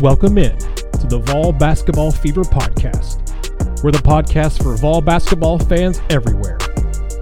[0.00, 3.82] Welcome in to the Vol Basketball Fever Podcast.
[3.82, 6.56] We're the podcast for Vol basketball fans everywhere.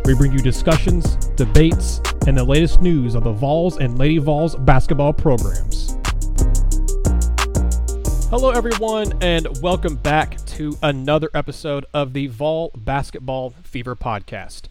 [0.05, 4.57] We bring you discussions, debates, and the latest news on the Vols and Lady Vols
[4.57, 5.97] basketball programs.
[8.29, 14.65] Hello, everyone, and welcome back to another episode of the Vol Basketball Fever Podcast.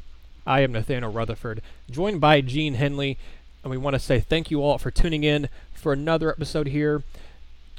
[0.45, 3.17] I am Nathanael Rutherford, joined by Gene Henley,
[3.64, 7.02] and we want to say thank you all for tuning in for another episode here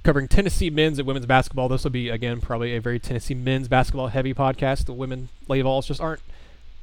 [0.03, 1.69] covering Tennessee men's and women's basketball.
[1.69, 4.87] This will be again probably a very Tennessee men's basketball heavy podcast.
[4.87, 6.21] The women Lady Vols just aren't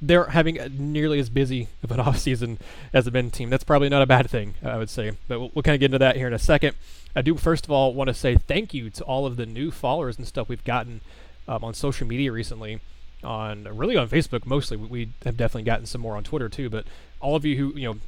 [0.02, 2.60] they're having nearly as busy of an off season
[2.92, 3.50] as the men's team.
[3.50, 5.14] That's probably not a bad thing, I would say.
[5.28, 6.76] But we'll, we'll kind of get into that here in a second.
[7.16, 9.72] I do first of all want to say thank you to all of the new
[9.72, 11.02] followers and stuff we've gotten
[11.48, 12.80] um, on social media recently.
[13.24, 14.76] On really on Facebook mostly.
[14.76, 16.70] We, we have definitely gotten some more on Twitter too.
[16.70, 16.86] But
[17.22, 18.00] all of you who you know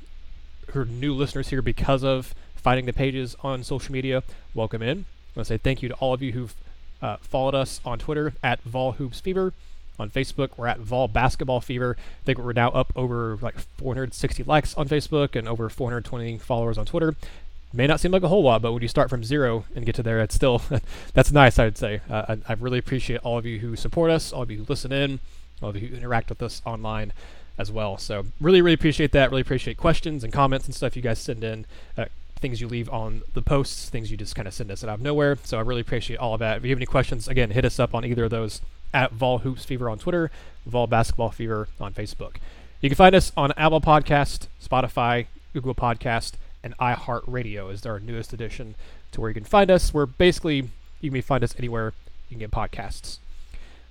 [0.71, 4.23] who are new listeners here because of finding the pages on social media,
[4.55, 4.97] welcome in.
[4.97, 6.55] I want to say thank you to all of you who've
[6.99, 9.53] uh, followed us on Twitter at Vol Hoops Fever.
[9.99, 11.95] On Facebook, we're at Vol Basketball Fever.
[11.99, 16.79] I think we're now up over like 460 likes on Facebook and over 420 followers
[16.79, 17.15] on Twitter.
[17.71, 19.93] May not seem like a whole lot, but when you start from zero and get
[19.95, 20.63] to there, it's still
[21.13, 21.59] that's nice.
[21.59, 22.01] I would say.
[22.09, 24.65] Uh, I, I really appreciate all of you who support us, all of you who
[24.67, 25.19] listen in,
[25.61, 27.13] all of you who interact with us online
[27.59, 27.99] as well.
[27.99, 29.29] So really, really appreciate that.
[29.29, 31.67] Really appreciate questions and comments and stuff you guys send in.
[31.95, 32.05] Uh,
[32.45, 35.01] things you leave on the posts, things you just kind of send us out of
[35.01, 35.35] nowhere.
[35.45, 36.57] So I really appreciate all of that.
[36.57, 38.61] If you have any questions, again, hit us up on either of those
[38.93, 40.29] at Vol Hoops Fever on Twitter,
[40.67, 42.35] Vol Basketball Fever on Facebook.
[42.81, 48.31] You can find us on Apple Podcast, Spotify, Google Podcast, and iHeartRadio is our newest
[48.31, 48.75] addition
[49.11, 49.91] to where you can find us.
[49.91, 50.69] We're basically
[51.01, 51.93] you can find us anywhere
[52.29, 53.17] you can get podcasts.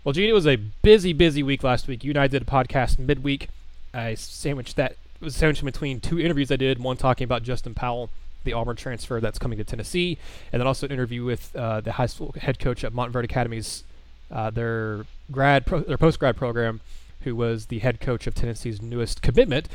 [0.04, 2.04] Well, Gene, it was a busy, busy week last week.
[2.04, 3.48] You and I did a podcast midweek.
[3.92, 6.78] I sandwiched that was sandwiched between two interviews I did.
[6.78, 8.10] One talking about Justin Powell
[8.44, 10.18] the Auburn transfer that's coming to Tennessee,
[10.52, 13.84] and then also an interview with uh, the high school head coach at Montverde Academy's
[14.30, 16.80] uh, their grad pro- their post grad program,
[17.22, 19.68] who was the head coach of Tennessee's newest commitment,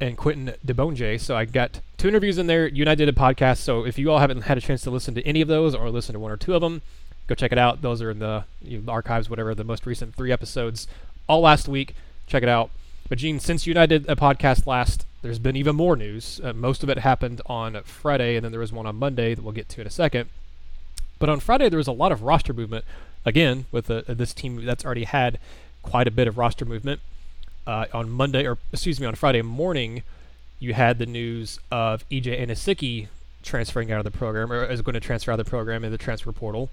[0.00, 1.20] and Quinton Diboundje.
[1.20, 2.66] So I got two interviews in there.
[2.66, 3.58] You and I did a podcast.
[3.58, 5.90] So if you all haven't had a chance to listen to any of those or
[5.90, 6.82] listen to one or two of them,
[7.26, 7.82] go check it out.
[7.82, 9.54] Those are in the you know, archives, whatever.
[9.54, 10.86] The most recent three episodes,
[11.28, 11.94] all last week.
[12.26, 12.70] Check it out.
[13.08, 16.40] But Gene, since you and I did a podcast last, there's been even more news.
[16.42, 19.42] Uh, most of it happened on Friday, and then there was one on Monday that
[19.42, 20.30] we'll get to in a second.
[21.18, 22.84] But on Friday, there was a lot of roster movement.
[23.26, 25.38] Again, with uh, this team that's already had
[25.82, 27.00] quite a bit of roster movement.
[27.66, 30.02] Uh, on Monday, or excuse me, on Friday morning,
[30.58, 33.08] you had the news of EJ Anosike
[33.42, 35.92] transferring out of the program, or is going to transfer out of the program in
[35.92, 36.70] the transfer portal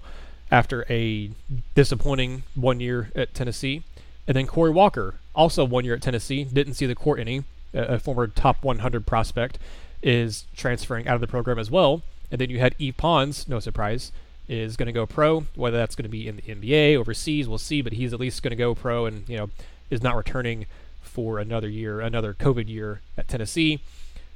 [0.50, 1.30] after a
[1.74, 3.82] disappointing one year at Tennessee.
[4.26, 7.44] And then Corey Walker, also one year at Tennessee, didn't see the court any,
[7.74, 9.58] a former top 100 prospect,
[10.02, 12.02] is transferring out of the program as well.
[12.30, 14.12] And then you had Yves Pons, no surprise,
[14.48, 15.40] is going to go pro.
[15.54, 17.82] Whether that's going to be in the NBA, overseas, we'll see.
[17.82, 19.50] But he's at least going to go pro, and you know
[19.90, 20.66] is not returning
[21.02, 23.80] for another year, another COVID year at Tennessee.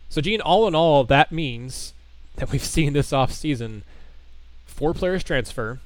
[0.09, 1.95] So, Gene, all in all, that means
[2.37, 3.83] that we've seen this off season
[4.67, 5.81] four players transfer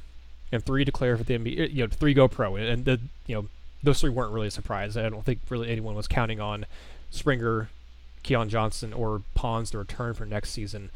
[0.53, 1.73] and three declare for the NBA.
[1.73, 3.49] You know, three go pro, and the you know
[3.83, 4.97] those three weren't really a surprise.
[4.97, 6.67] I don't think really anyone was counting on
[7.11, 7.71] Springer,
[8.23, 10.91] Keon Johnson, or Pons to return for next season.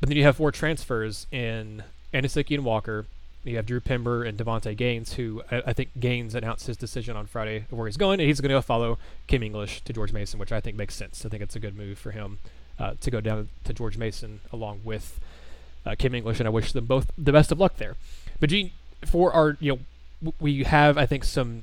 [0.00, 3.06] But then you have four transfers in Anosike and Walker.
[3.44, 7.16] You have Drew Pember and Davonte Gaines, who I, I, think Gaines announced his decision
[7.16, 10.12] on Friday of where he's going, and he's going to follow Kim English to George
[10.12, 11.24] Mason, which I think makes sense.
[11.24, 12.38] I think it's a good move for him
[12.78, 15.20] uh, to go down to George Mason along with
[15.84, 17.96] uh, Kim English, and I wish them both the best of luck there.
[18.38, 18.70] But Gene,
[19.04, 19.80] for our you
[20.22, 21.62] know, we have I think some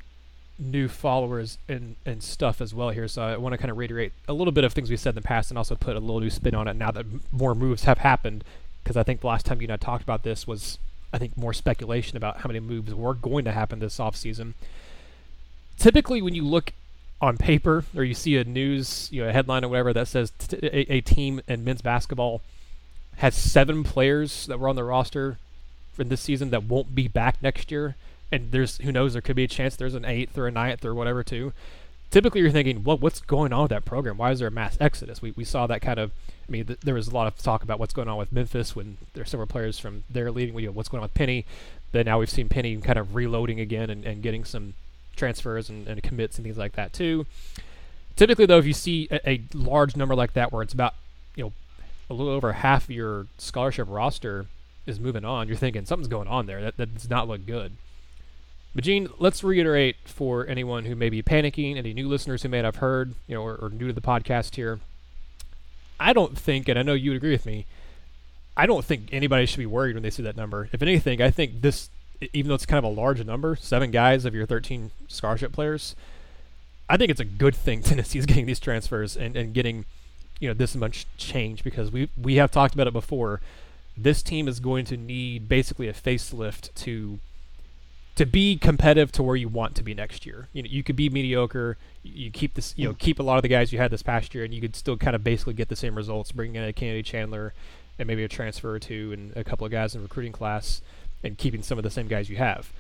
[0.60, 3.08] new followers and and stuff as well here.
[3.08, 5.16] So I want to kind of reiterate a little bit of things we said in
[5.16, 7.84] the past, and also put a little new spin on it now that more moves
[7.84, 8.44] have happened.
[8.84, 10.78] Because I think the last time you and I talked about this was
[11.14, 14.54] I think more speculation about how many moves were going to happen this offseason.
[15.78, 16.74] Typically, when you look
[17.22, 20.32] on paper or you see a news, you know, a headline or whatever that says
[20.38, 22.42] t- a, a team in men's basketball
[23.18, 25.38] has seven players that were on the roster
[25.94, 27.96] for this season that won't be back next year
[28.32, 30.86] and there's who knows there could be a chance there's an eighth or a ninth
[30.86, 31.54] or whatever too.
[32.12, 34.18] Typically, you're thinking, well, what's going on with that program?
[34.18, 35.22] Why is there a mass exodus?
[35.22, 36.12] We, we saw that kind of.
[36.48, 38.76] I mean, th- there was a lot of talk about what's going on with Memphis
[38.76, 40.58] when there are several players from there leaving.
[40.58, 41.46] You know, what's going on with Penny?
[41.92, 44.74] But now we've seen Penny kind of reloading again and, and getting some
[45.16, 47.28] transfers and, and commits and things like that too.
[48.16, 50.96] Typically, though, if you see a, a large number like that, where it's about
[51.36, 51.54] you know
[52.10, 54.48] a little over half your scholarship roster
[54.88, 56.62] is moving on, you're thinking something's going on there.
[56.62, 57.74] That, that does not look good.
[58.76, 62.62] But Gene, let's reiterate for anyone who may be panicking, any new listeners who may
[62.62, 64.80] not have heard, you know, or, or new to the podcast here.
[66.00, 67.66] I don't think, and I know you would agree with me,
[68.56, 70.70] I don't think anybody should be worried when they see that number.
[70.72, 71.90] If anything, I think this,
[72.34, 75.96] even though it's kind of a large number, seven guys of your 13 scholarship players,
[76.90, 79.86] I think it's a good thing Tennessee's getting these transfers and, and getting,
[80.40, 83.42] you know, this much change because we we have talked about it before.
[83.98, 87.20] This team is going to need basically a facelift to
[88.20, 90.50] to be competitive to where you want to be next year.
[90.52, 91.78] You know, you could be mediocre.
[92.04, 92.98] You keep this, you know, mm.
[92.98, 94.98] keep a lot of the guys you had this past year, and you could still
[94.98, 96.34] kind of basically get the same results.
[96.34, 97.54] Bringing in a Kennedy Chandler,
[97.98, 100.82] and maybe a transfer or two, and a couple of guys in recruiting class,
[101.24, 102.74] and keeping some of the same guys you have.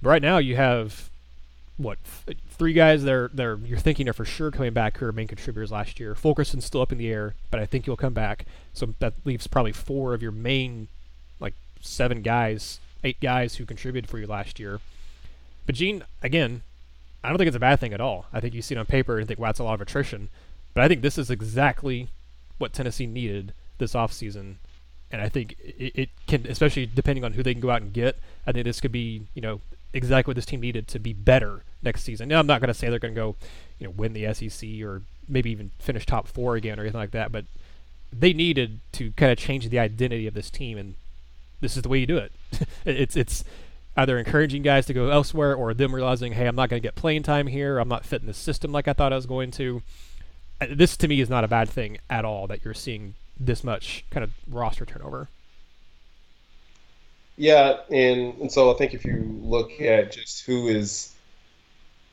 [0.00, 1.10] But right now, you have
[1.76, 4.96] what th- three guys that are, that are you're thinking are for sure coming back
[4.96, 6.14] who are main contributors last year.
[6.14, 8.46] Fulkerson's still up in the air, but I think he'll come back.
[8.72, 10.88] So that leaves probably four of your main,
[11.38, 14.80] like seven guys, eight guys who contributed for you last year.
[15.66, 16.62] But Gene, again,
[17.22, 18.26] I don't think it's a bad thing at all.
[18.32, 20.28] I think you see it on paper and think, wow, that's a lot of attrition.
[20.74, 22.08] But I think this is exactly
[22.58, 24.56] what Tennessee needed this offseason.
[25.12, 27.92] And I think it, it can, especially depending on who they can go out and
[27.92, 29.60] get, I think this could be, you know,
[29.92, 32.28] exactly what this team needed to be better next season.
[32.28, 33.36] Now, I'm not going to say they're going to go,
[33.78, 37.12] you know, win the SEC or maybe even finish top four again or anything like
[37.12, 37.44] that, but
[38.12, 40.94] they needed to kind of change the identity of this team, and
[41.60, 42.32] this is the way you do it.
[42.84, 43.44] it's it's
[43.96, 46.94] either encouraging guys to go elsewhere or them realizing, hey, I'm not going to get
[46.94, 47.78] playing time here.
[47.78, 49.82] I'm not fitting the system like I thought I was going to.
[50.60, 53.64] Uh, this to me is not a bad thing at all that you're seeing this
[53.64, 55.28] much kind of roster turnover.
[57.36, 61.14] Yeah, and, and so I think if you look at just who is,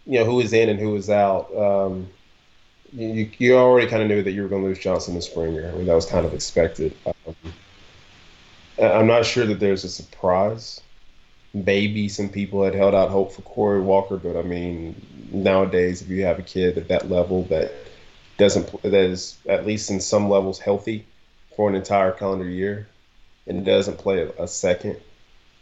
[0.05, 2.07] you know, who is in and who is out, um,
[2.93, 5.69] you, you already kind of knew that you were going to lose Johnson and Springer.
[5.69, 6.95] I mean, that was kind of expected.
[7.05, 7.35] Um,
[8.79, 10.81] I'm not sure that there's a surprise.
[11.53, 14.95] Maybe some people had held out hope for Corey Walker, but I mean,
[15.31, 17.71] nowadays, if you have a kid at that level that
[18.37, 21.05] doesn't that is at least in some levels healthy
[21.55, 22.87] for an entire calendar year
[23.47, 24.97] and doesn't play a, second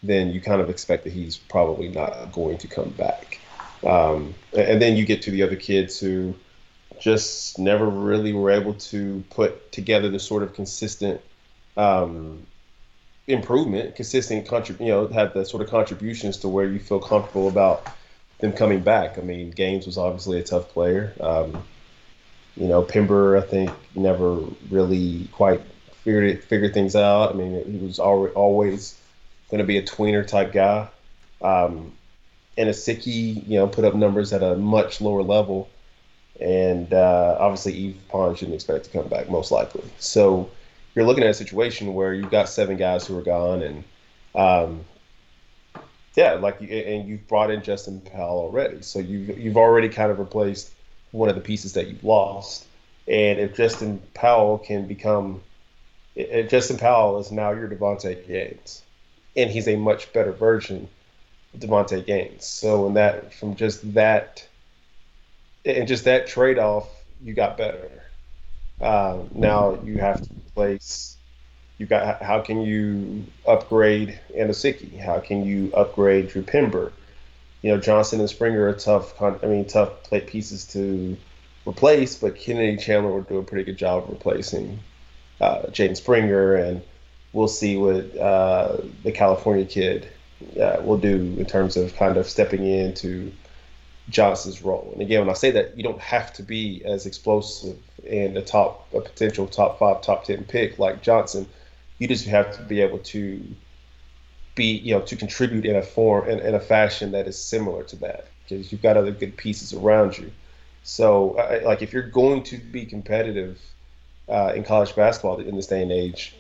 [0.04, 3.40] then you kind of expect that he's probably not going to come back.
[3.86, 6.36] Um, and then you get to the other kids who
[7.00, 11.22] just never really were able to put together the sort of consistent
[11.78, 12.46] um,
[13.28, 17.48] improvement, consistent contrib- you know, have the sort of contributions to where you feel comfortable
[17.48, 17.88] about
[18.40, 19.18] them coming back.
[19.18, 21.14] I mean, Gaines was obviously a tough player.
[21.20, 21.64] Um,
[22.56, 24.40] you know, Pember, I think, never
[24.70, 25.62] really quite
[26.04, 27.32] figured it, figured things out.
[27.32, 29.00] I mean, he was al- always
[29.50, 30.88] going to be a tweener type guy.
[31.42, 31.92] Um,
[32.58, 35.70] and Anosike, you know, put up numbers at a much lower level.
[36.40, 39.84] And uh, obviously, Yves Pons shouldn't expect to come back, most likely.
[40.00, 40.50] So
[40.96, 43.84] you're looking at a situation where you've got seven guys who are gone, and
[44.34, 44.86] um,
[46.16, 48.82] yeah, like and you've brought in Justin Powell already.
[48.82, 50.72] So you've you've already kind of replaced
[51.12, 52.66] one of the pieces that you've lost.
[53.08, 55.42] And if Justin Powell can become,
[56.16, 58.82] if Justin Powell is now your Davonte Gaines,
[59.36, 60.88] and he's a much better version
[61.54, 62.46] of Davonte Gaines.
[62.46, 64.48] So in that, from just that,
[65.66, 66.90] and just that trade off,
[67.22, 67.92] you got better.
[68.82, 71.18] Uh, now you have to replace.
[71.78, 74.98] You got how can you upgrade Anosike?
[75.00, 76.94] How can you upgrade Drew Pember?
[77.62, 79.22] You know Johnson and Springer are tough.
[79.22, 81.18] I mean tough plate pieces to
[81.66, 84.80] replace, but Kennedy Chandler will do a pretty good job of replacing
[85.42, 86.82] uh, Springer and
[87.34, 90.08] we'll see what uh, the California kid
[90.62, 93.34] uh, will do in terms of kind of stepping into
[94.08, 94.90] Johnson's role.
[94.94, 98.42] And again, when I say that, you don't have to be as explosive and a
[98.42, 101.48] top, a potential top five, top ten pick like Johnson.
[102.00, 103.44] You just have to be able to
[104.56, 107.84] be, you know, to contribute in a form in, in a fashion that is similar
[107.84, 110.32] to that because you've got other good pieces around you.
[110.84, 113.60] So, uh, like, if you're going to be competitive
[114.30, 116.36] uh, in college basketball in this day and age,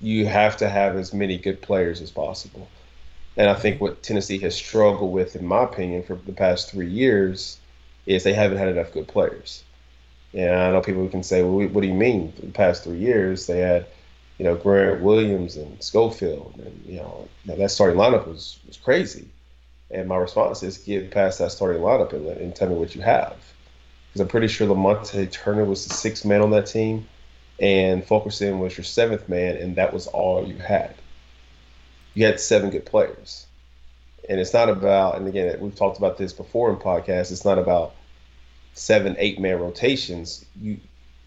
[0.00, 2.68] you have to have as many good players as possible.
[3.36, 6.88] And I think what Tennessee has struggled with, in my opinion, for the past three
[6.88, 7.58] years,
[8.06, 9.62] is they haven't had enough good players.
[10.36, 12.32] And I know people can say, well, what do you mean?
[12.38, 13.86] The past three years, they had,
[14.38, 19.26] you know, Grant Williams and Schofield, and you know, that starting lineup was was crazy.
[19.90, 23.02] And my response is, get past that starting lineup and, and tell me what you
[23.02, 23.36] have,
[24.08, 27.06] because I'm pretty sure Lamonte Turner was the sixth man on that team
[27.58, 30.94] and Fulkerson was your seventh man, and that was all you had.
[32.14, 33.46] You had seven good players.
[34.28, 37.58] And it's not about, and again, we've talked about this before in podcasts, it's not
[37.58, 37.94] about
[38.76, 40.44] seven, eight man rotations.
[40.60, 40.78] You,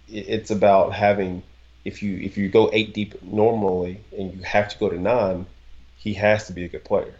[0.07, 1.43] it's about having,
[1.83, 5.45] if you if you go eight deep normally and you have to go to nine,
[5.97, 7.15] he has to be a good player,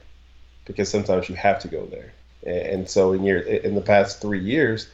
[0.66, 2.14] because sometimes you have to go there.
[2.46, 4.88] And, so in year in the past three years,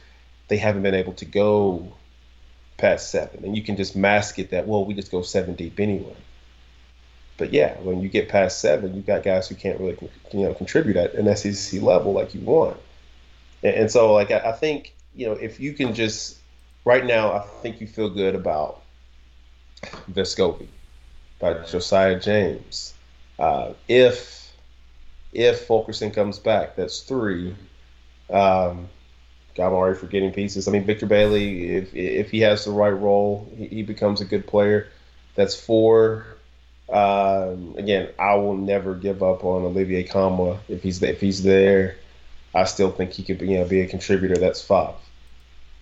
[0.48, 1.92] they haven't been able to go
[2.76, 5.78] past seven, and you can just mask it that well we just go seven deep
[5.78, 6.16] anyway.
[7.38, 9.96] But yeah, when you get past seven, you've got guys who can't really
[10.32, 12.78] you know contribute at an SEC level like you want,
[13.62, 16.38] and, so like I, I think you know if you can just
[16.84, 18.82] right now, I think you feel good about
[20.10, 20.68] Vescovi,
[21.38, 22.94] by Josiah James.
[23.38, 24.52] Uh, if
[25.32, 27.54] if Fulkerson comes back, that's three.
[28.30, 28.88] Um,
[29.54, 30.68] God, I'm already forgetting pieces.
[30.68, 34.24] I mean, Victor Bailey, if if he has the right role, he, he becomes a
[34.24, 34.90] good player.
[35.34, 36.26] That's four.
[36.88, 41.96] Um, again, I will never give up on Olivier Nkamhoua if he's if he's there.
[42.54, 44.36] I still think he could be, you know, be a contributor.
[44.36, 44.94] That's five.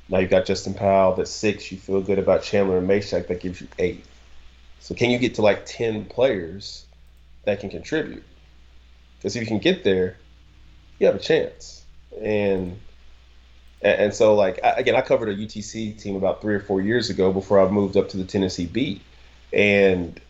[0.09, 1.15] Now you've got Justin Powell.
[1.15, 1.73] That's six.
[1.73, 3.29] You feel good about Chandler and Mashack.
[3.29, 4.05] That gives you eight.
[4.81, 6.85] So can you get to like ten players
[7.45, 8.25] that can contribute?
[9.17, 10.17] Because if you can get there,
[10.99, 11.85] you have a chance.
[12.21, 12.79] And
[13.81, 17.33] and so like again, I covered a UTC team about three or four years ago
[17.33, 19.01] before I moved up to the Tennessee beat,
[19.53, 20.21] and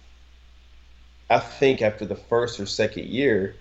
[1.28, 3.57] I think after the first or second year,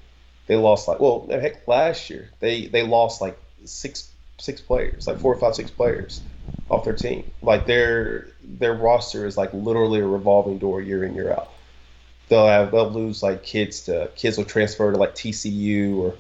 [0.48, 5.20] they lost like well heck last year they they lost like six six players like
[5.20, 6.22] four or five six players
[6.70, 7.30] off their team.
[7.42, 11.52] Like their their roster is like literally a revolving door year in year out.
[12.30, 16.16] They'll have they'll lose like kids to kids will transfer to like TCU or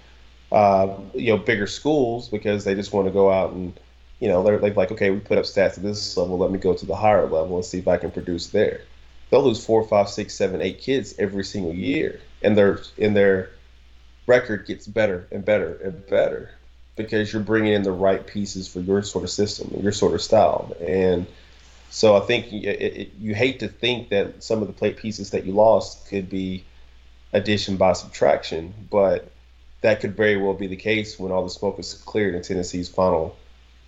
[0.51, 3.79] uh, you know bigger schools because they just want to go out and
[4.20, 6.60] you know they're, they're like okay we put up stats at this level let me
[6.60, 8.82] go to the higher level and see if I can produce there.
[9.29, 13.51] They'll lose four five six seven eight kids every single year and their in their
[14.27, 16.51] record gets better and better and better
[16.96, 20.22] because you're bringing in the right pieces for your sort of system your sort of
[20.22, 21.26] style and
[21.94, 25.30] so I think it, it, you hate to think that some of the plate pieces
[25.30, 26.66] that you lost could be
[27.34, 29.30] addition by subtraction, but
[29.82, 32.90] that could very well be the case when all the smoke is cleared and Tennessee's
[32.90, 33.38] final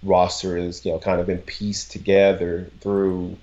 [0.04, 3.36] roster is, you know, kind of been pieced together through,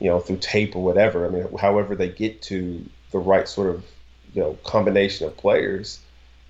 [0.00, 1.26] you know, through tape or whatever.
[1.26, 3.84] I mean, however they get to the right sort of,
[4.32, 6.00] you know, combination of players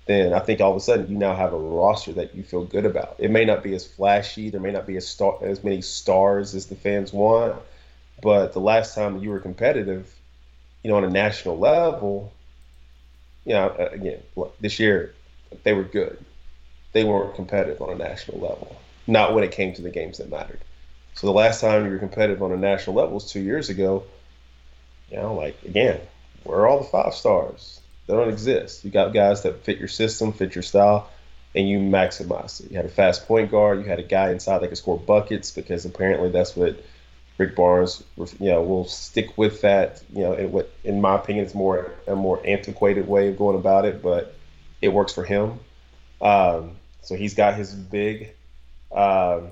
[0.05, 2.65] then I think all of a sudden you now have a roster that you feel
[2.65, 3.15] good about.
[3.19, 6.55] It may not be as flashy, there may not be as star as many stars
[6.55, 7.61] as the fans want,
[8.21, 10.13] but the last time you were competitive,
[10.83, 12.33] you know, on a national level,
[13.45, 14.21] you know, again,
[14.59, 15.13] this year
[15.63, 16.23] they were good.
[16.93, 18.75] They weren't competitive on a national level,
[19.07, 20.59] not when it came to the games that mattered.
[21.13, 24.03] So the last time you were competitive on a national level was two years ago.
[25.09, 25.99] You know, like again,
[26.43, 27.80] where are all the five stars?
[28.11, 28.83] They don't exist.
[28.83, 31.09] You got guys that fit your system, fit your style,
[31.55, 32.69] and you maximize it.
[32.69, 33.79] You had a fast point guard.
[33.79, 36.83] You had a guy inside that could score buckets because apparently that's what
[37.37, 40.03] Rick Barnes, you know, will stick with that.
[40.13, 43.55] You know, in what, in my opinion, it's more a more antiquated way of going
[43.55, 44.35] about it, but
[44.81, 45.61] it works for him.
[46.21, 46.71] Um,
[47.03, 48.33] so he's got his big.
[48.91, 49.51] Um,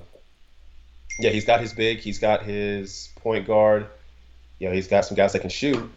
[1.18, 2.00] yeah, he's got his big.
[2.00, 3.86] He's got his point guard.
[4.58, 5.90] You know, he's got some guys that can shoot.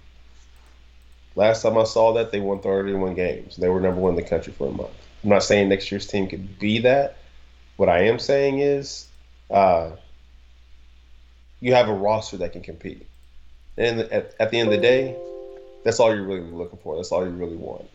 [1.36, 3.56] Last time I saw that, they won 31 games.
[3.58, 4.92] They were number one in the country for a month.
[5.24, 7.18] I'm not saying next year's team could be that.
[7.78, 9.08] What I am saying is,
[9.50, 9.92] uh,
[11.60, 13.08] you have a roster that can compete.
[13.78, 15.16] And at, at the end of the day,
[15.84, 16.96] that's all you're really looking for.
[16.96, 17.90] That's all you really want.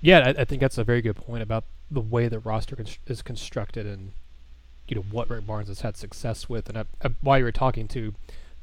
[0.00, 3.22] Yeah, I, I think that's a very good point about the way the roster is
[3.22, 4.12] constructed and
[4.86, 6.68] you know what Rick Barnes has had success with.
[6.68, 8.14] And I, I, while you were talking to,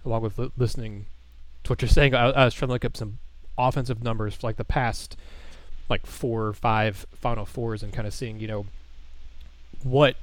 [0.06, 1.06] along with li- listening
[1.68, 3.20] to what you're saying, I, I was trying to look up some
[3.58, 5.18] offensive numbers for like the past
[5.90, 8.66] like four or five Final Fours and kind of seeing you know
[9.84, 10.16] what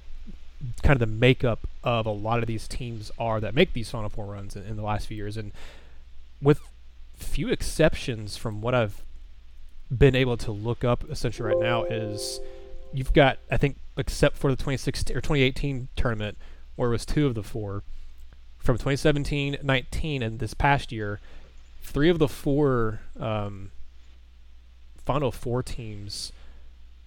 [0.82, 4.08] kind of the makeup of a lot of these teams are that make these Final
[4.08, 5.52] Four runs in, in the last few years, and
[6.40, 6.60] with
[7.14, 9.02] few exceptions from what I've
[9.96, 12.40] been able to look up essentially right now is
[12.92, 16.36] you've got I think except for the 2016 or 2018 tournament
[16.74, 17.84] where it was two of the four
[18.64, 21.20] from 2017, 19, and this past year,
[21.82, 23.70] three of the four um,
[25.04, 26.32] Final Four teams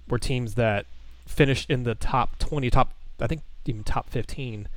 [0.08, 0.86] were teams that
[1.26, 4.70] finished in the top 20, top I think even top 15.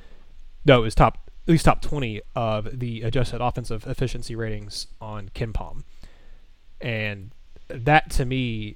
[0.65, 5.29] No, it was top at least top 20 of the adjusted offensive efficiency ratings on
[5.29, 5.83] KenPom.
[6.79, 7.31] And
[7.67, 8.75] that to me,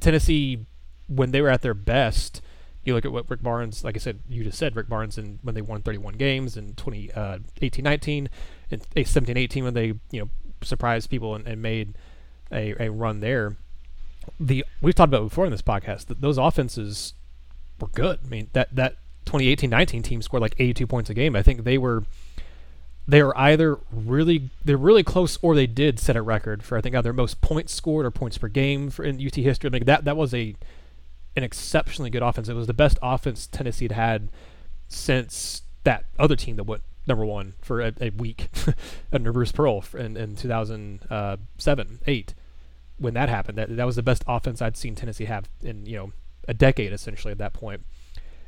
[0.00, 0.66] Tennessee,
[1.08, 2.42] when they were at their best,
[2.86, 5.38] you look at what Rick Barnes, like I said, you just said Rick Barnes, and
[5.42, 8.28] when they won 31 games in 2018 uh, 19
[8.70, 10.28] and 17 18 when they you know
[10.62, 11.94] surprised people and, and made
[12.52, 13.56] a, a run there.
[14.40, 17.14] The we've talked about before in this podcast that those offenses
[17.80, 18.20] were good.
[18.24, 21.36] I mean that that 2018-19 team scored like 82 points a game.
[21.36, 22.04] I think they were
[23.08, 26.80] they are either really they're really close or they did set a record for I
[26.80, 29.68] think either most points scored or points per game for in UT history.
[29.68, 30.54] I mean that that was a
[31.36, 32.48] an exceptionally good offense.
[32.48, 34.28] It was the best offense Tennessee had had
[34.88, 38.48] since that other team that went number one for a, a week
[39.12, 42.34] under Bruce Pearl in, in 2007, uh, 8.
[42.98, 45.96] When that happened, that, that was the best offense I'd seen Tennessee have in, you
[45.96, 46.12] know,
[46.48, 47.82] a decade essentially at that point.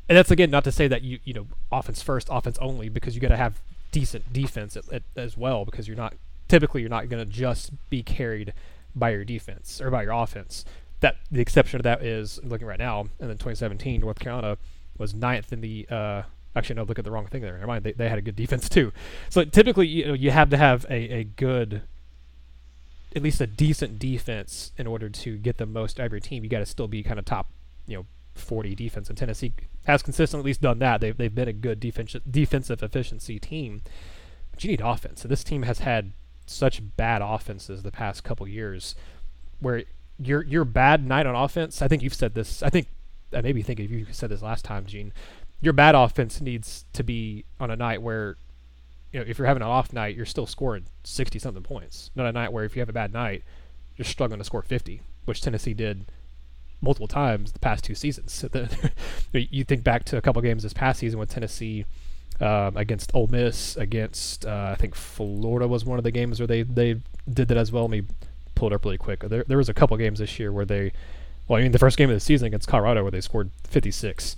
[0.09, 3.15] And that's again not to say that you, you know, offense first, offense only, because
[3.15, 3.61] you got to have
[3.93, 6.15] decent defense at, at, as well, because you're not,
[6.49, 8.55] typically, you're not going to just be carried
[8.97, 10.65] by your defense or by your offense.
[11.01, 14.59] That the exception of that is looking right now, and then 2017, North Carolina
[14.97, 16.23] was ninth in the uh,
[16.59, 17.53] Actually, no, look at the wrong thing there.
[17.53, 17.85] Never mind.
[17.85, 18.93] They, they had a good defense too.
[19.29, 21.83] So typically, you know, you have to have a, a good,
[23.15, 26.43] at least a decent defense in order to get the most out of your team.
[26.43, 27.49] You got to still be kind of top,
[27.87, 29.09] you know, 40 defense.
[29.09, 29.53] And Tennessee
[29.87, 31.01] has consistently at least done that.
[31.01, 33.83] They've, they've been a good defense, defensive efficiency team.
[34.51, 35.23] But you need offense.
[35.23, 36.13] So this team has had
[36.47, 38.97] such bad offenses the past couple years
[39.61, 39.85] where
[40.19, 42.63] your your bad night on offense, I think you've said this.
[42.63, 42.89] I think
[43.33, 45.13] I maybe think if you said this last time, Gene
[45.61, 48.37] your bad offense needs to be on a night where
[49.13, 52.11] you know if you're having an off night, you're still scoring sixty something points.
[52.15, 53.43] Not a night where if you have a bad night,
[53.97, 56.07] you're struggling to score fifty, which Tennessee did
[56.81, 58.45] multiple times the past two seasons.
[59.33, 61.85] you think back to a couple games this past season with Tennessee
[62.41, 66.47] um, against Ole Miss, against uh, I think Florida was one of the games where
[66.47, 67.01] they they
[67.33, 67.85] did that as well.
[67.85, 68.03] Let me
[68.59, 69.21] pull it up really quick.
[69.21, 70.93] There there was a couple games this year where they,
[71.47, 74.37] well, I mean the first game of the season against Colorado where they scored 56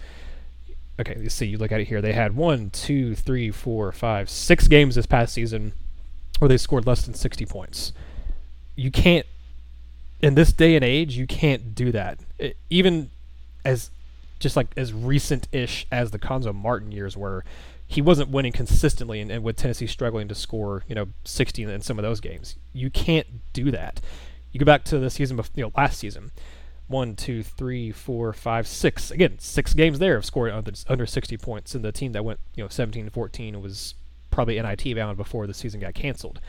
[1.00, 2.00] okay, you see, you look at it here.
[2.00, 5.72] They had one, two, three, four, five, six games this past season
[6.38, 7.92] where they scored less than 60 points.
[8.76, 9.26] You can't,
[10.20, 12.18] in this day and age, you can't do that.
[12.38, 13.10] It, even
[13.64, 13.90] as,
[14.38, 17.44] just like as recent-ish as the Cuonzo Martin years were,
[17.90, 21.80] he wasn't winning consistently, and, and with Tennessee struggling to score, you know, 60 in
[21.80, 22.54] some of those games.
[22.72, 24.00] You can't do that.
[24.52, 26.30] You go back to the season, before, you know, last season
[26.86, 29.10] one, two, three, four, five, six.
[29.10, 31.74] Again, six games there of scoring under, under 60 points.
[31.74, 33.94] And the team that went, you know, 17 and 14 was
[34.30, 36.40] probably NIT bound before the season got canceled.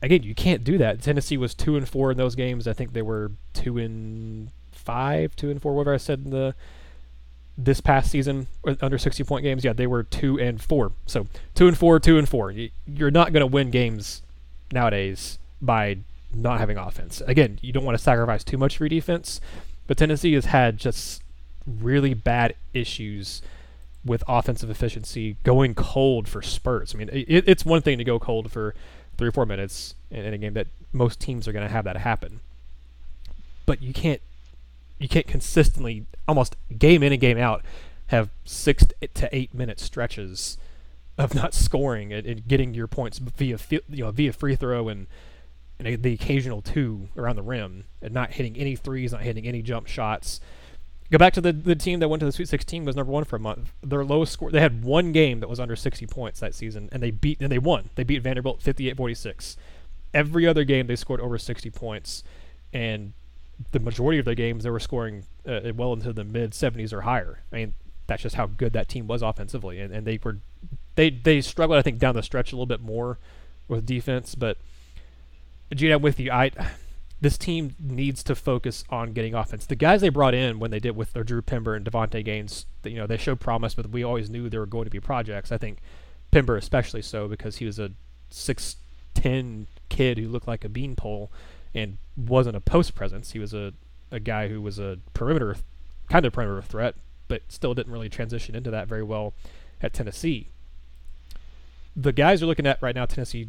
[0.00, 1.02] Again, you can't do that.
[1.02, 2.68] Tennessee was two and four in those games.
[2.68, 6.54] I think they were two and five, two and four, whatever I said in the
[7.58, 8.46] this past season
[8.80, 9.64] under 60 point games.
[9.64, 10.92] Yeah, they were two and four.
[11.06, 12.52] So two and four, two and four.
[12.52, 14.22] You're not going to win games
[14.72, 15.98] nowadays by
[16.34, 17.22] not having offense.
[17.26, 19.40] Again, you don't want to sacrifice too much for your defense,
[19.86, 21.22] but Tennessee has had just
[21.66, 23.42] really bad issues
[24.04, 26.94] with offensive efficiency going cold for spurts.
[26.94, 28.74] I mean, it, it's one thing to go cold for
[29.16, 31.84] three or four minutes in, in a game that most teams are going to have
[31.84, 32.40] that happen,
[33.64, 34.20] but you can't
[34.98, 37.62] you can't consistently almost game in and game out
[38.08, 40.58] have six to eight minute stretches
[41.18, 45.06] of not scoring and, and getting your points via you know via free throw and
[45.78, 49.62] and the occasional two around the rim and not hitting any threes, not hitting any
[49.62, 50.40] jump shots.
[51.10, 53.24] Go back to the, the team that went to the Sweet 16 was number one
[53.24, 53.72] for a month.
[53.82, 57.02] Their lowest score, they had one game that was under 60 points that season, and
[57.02, 57.90] they beat and they won.
[57.94, 59.56] They beat Vanderbilt 58-46.
[60.14, 62.24] Every other game they scored over 60 points,
[62.72, 63.12] and
[63.72, 67.02] the majority of their games they were scoring uh, well into the mid 70s or
[67.02, 67.42] higher.
[67.52, 67.74] I mean,
[68.06, 70.38] that's just how good that team was offensively, and, and they were
[70.94, 73.18] they they struggled I think down the stretch a little bit more
[73.68, 74.58] with defense, but
[75.72, 76.30] I'm with you.
[76.30, 76.50] I
[77.20, 79.66] this team needs to focus on getting offense.
[79.66, 82.66] The guys they brought in when they did with their Drew Pember and Davonte Gaines,
[82.84, 85.50] you know, they showed promise, but we always knew they were going to be projects.
[85.50, 85.78] I think
[86.30, 87.92] Pember especially so because he was a
[88.30, 88.76] six
[89.14, 91.32] ten kid who looked like a beanpole
[91.74, 93.32] and wasn't a post presence.
[93.32, 93.72] He was a,
[94.10, 95.56] a guy who was a perimeter
[96.08, 96.94] kind of perimeter threat,
[97.28, 99.34] but still didn't really transition into that very well
[99.82, 100.48] at Tennessee.
[101.96, 103.48] The guys you're looking at right now, Tennessee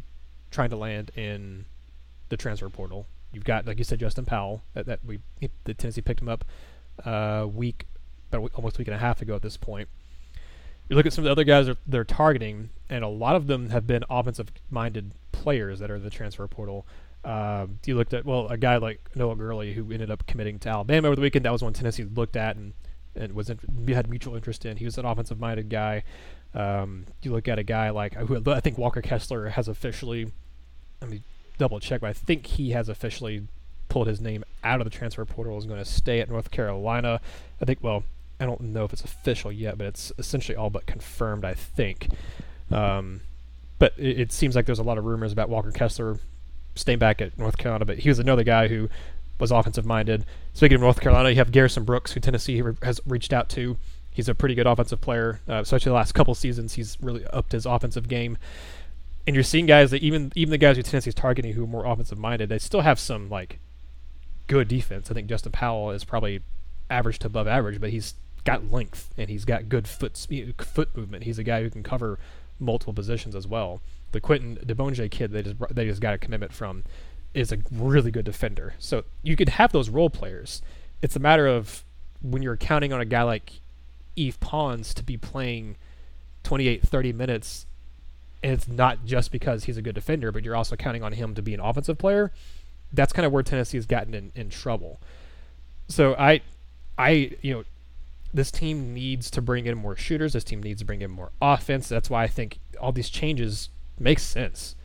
[0.50, 1.66] trying to land in
[2.28, 3.06] the transfer portal.
[3.32, 4.62] You've got, like you said, Justin Powell.
[4.74, 5.20] That, that we
[5.64, 6.44] the Tennessee picked him up
[7.04, 7.86] uh, week,
[8.32, 9.88] about almost a week and a half ago at this point.
[10.88, 13.46] You look at some of the other guys they're, they're targeting, and a lot of
[13.46, 16.86] them have been offensive-minded players that are in the transfer portal.
[17.24, 20.68] Uh, you looked at well, a guy like Noah Gurley who ended up committing to
[20.68, 21.44] Alabama over the weekend.
[21.44, 22.72] That was one Tennessee looked at and
[23.14, 24.76] and was in, had mutual interest in.
[24.76, 26.04] He was an offensive-minded guy.
[26.54, 30.32] Um, you look at a guy like who I think Walker Kessler has officially.
[31.00, 31.22] Let me
[31.58, 33.46] double check, but I think he has officially
[33.88, 35.58] pulled his name out of the transfer portal.
[35.58, 37.20] Is going to stay at North Carolina.
[37.60, 37.80] I think.
[37.82, 38.04] Well,
[38.40, 41.44] I don't know if it's official yet, but it's essentially all but confirmed.
[41.44, 42.08] I think.
[42.70, 43.20] Um,
[43.78, 46.18] but it, it, seems like there's a lot of rumors about Walker Kessler
[46.78, 47.84] staying back at North Carolina.
[47.84, 48.88] But he was another guy who
[49.38, 50.24] was offensive minded.
[50.54, 53.76] Speaking of North Carolina, you have Garrison Brooks, who Tennessee has reached out to.
[54.10, 56.74] He's a pretty good offensive player, uh, especially the last couple seasons.
[56.74, 58.36] He's really upped his offensive game
[59.28, 61.84] and you're seeing guys that even even the guys who Tennessee's targeting who are more
[61.84, 63.58] offensive minded, they still have some like
[64.46, 65.10] good defense.
[65.10, 66.40] I think Justin Powell is probably
[66.88, 68.14] average to above average, but he's
[68.44, 71.24] got length and he's got good foot speed, foot movement.
[71.24, 72.18] He's a guy who can cover
[72.58, 73.82] multiple positions as well.
[74.12, 76.84] The Quinton Diboundje kid they just they just got a commitment from
[77.34, 78.74] is a really good defender.
[78.78, 80.62] So you could have those role players.
[81.02, 81.84] It's a matter of
[82.22, 83.60] when you're counting on a guy like
[84.16, 85.76] Yves Pons to be playing
[86.42, 87.66] 28, 30 minutes,
[88.42, 91.34] and it's not just because he's a good defender, but you're also counting on him
[91.34, 92.32] to be an offensive player.
[92.92, 95.00] That's kind of where Tennessee has gotten in, in trouble.
[95.88, 96.40] So I,
[96.96, 97.64] I, you know,
[98.32, 100.32] this team needs to bring in more shooters.
[100.32, 101.88] This team needs to bring in more offense.
[101.88, 103.68] That's why I think all these changes
[103.98, 104.76] make sense.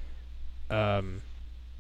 [0.69, 1.21] Um,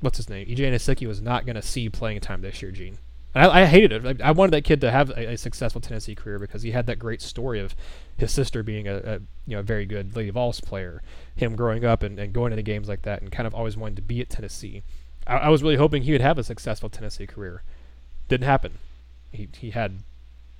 [0.01, 0.47] what's his name?
[0.47, 2.97] EJ Anosike was not going to see playing time this year, Gene.
[3.35, 4.21] I, I, hated it.
[4.21, 6.85] I, I, wanted that kid to have a, a, successful Tennessee career because he had
[6.85, 7.75] that great story of
[8.15, 9.13] his sister being a, a
[9.47, 11.01] you know very good Lady Vols player,
[11.35, 13.95] him growing up and, and going into games like that, and kind of always wanting
[13.95, 14.83] to be at Tennessee.
[15.25, 17.63] I, I was really hoping he would have a successful Tennessee career.
[18.27, 18.77] Didn't happen.
[19.31, 20.03] He he had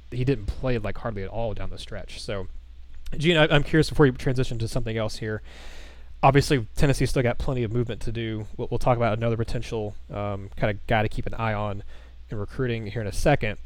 [0.10, 2.20] he didn't play like hardly at all down the stretch.
[2.20, 2.48] So,
[3.16, 5.44] Gene, I, am curious before you transition to something else here
[6.24, 8.48] obviously Tennessee still got plenty of movement to do.
[8.58, 11.84] We'll, we'll talk about another potential um, kind of guy to keep an eye on
[12.30, 13.58] in recruiting here in a second.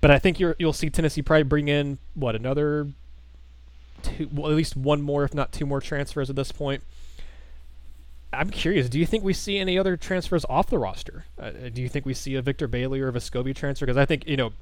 [0.00, 2.88] But I think you will see Tennessee probably bring in what another
[4.02, 6.82] two, well, at least one more, if not two more transfers at this point.
[8.32, 8.88] I'm curious.
[8.88, 11.24] Do you think we see any other transfers off the roster?
[11.38, 13.86] Uh, do you think we see a Victor Bailey or a Vescovi transfer?
[13.86, 14.52] Because I think you know,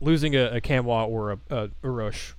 [0.00, 2.32] losing a, a Nkamhoua or a, a Uros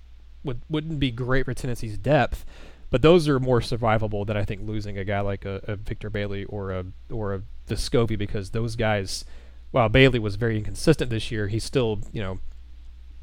[0.43, 2.43] would wouldn't be great for Tennessee's depth.
[2.89, 6.09] But those are more survivable than I think losing a guy like a, a Victor
[6.09, 9.25] Bailey or a or a Vescovi because those guys,
[9.71, 12.39] while Bailey was very inconsistent this year, he's still you know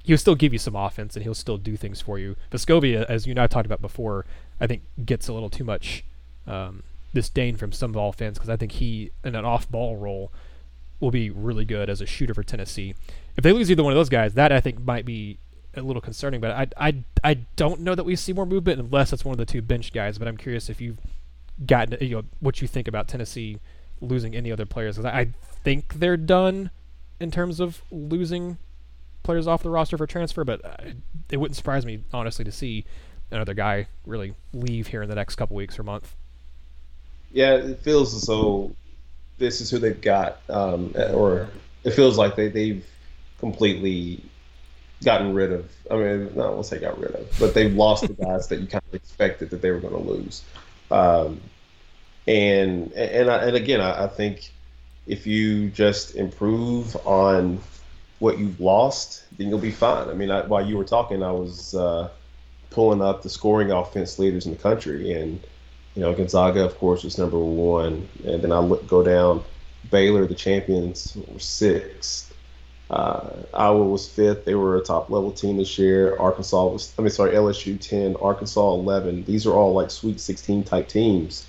[0.05, 2.37] he'll still give you some offense and he'll still do things for you.
[2.53, 4.25] Vescovi, as you and I talked about before,
[4.61, 6.05] I think gets a little too much
[6.47, 10.33] um, disdain from some of Vol fans because I think he in an off-ball role
[11.01, 12.95] will be really good as a shooter for Tennessee.
[13.37, 15.39] If they lose either one of those guys, that I think might be
[15.77, 16.41] a little concerning.
[16.41, 19.39] But I, I, I don't know that we see more movement unless it's one of
[19.39, 20.19] the two bench guys.
[20.19, 20.99] But I'm curious if you've
[21.65, 23.59] gotten you know what you think about Tennessee
[24.01, 25.29] losing any other players because I, I
[25.65, 26.71] think they're done
[27.19, 28.59] in terms of losing
[29.23, 30.45] players off the roster for transfer.
[30.45, 30.77] But uh,
[31.31, 32.85] it wouldn't surprise me honestly to see
[33.31, 36.15] another guy really leave here in the next couple weeks or month.
[37.33, 38.75] Yeah, it feels as though
[39.39, 41.49] this is who they've got, um, or
[41.85, 42.87] it feels like they they've
[43.39, 44.23] completely
[45.05, 45.71] gotten rid of.
[45.91, 48.61] I mean, not want to say got rid of, but they've lost the guys that
[48.61, 50.43] you kind of expected that they were going to lose.
[50.91, 51.41] Um,
[52.27, 54.53] and and I, and again, I, I, think
[55.07, 57.61] if you just improve on
[58.19, 60.09] what you've lost, then you'll be fine.
[60.09, 62.09] I mean, I, while you were talking, I was uh,
[62.71, 65.41] pulling up the scoring offense leaders in the country, and
[65.95, 69.45] you know Gonzaga, of course, was number one, and then I look go down.
[69.91, 72.35] Baylor, the champions, were sixth.
[72.88, 74.44] Uh, Iowa was fifth.
[74.44, 76.16] They were a top level team this year.
[76.18, 79.25] Arkansas was, I mean, sorry, LSU 10, Arkansas 11.
[79.25, 81.46] These are all like Sweet 16 type teams.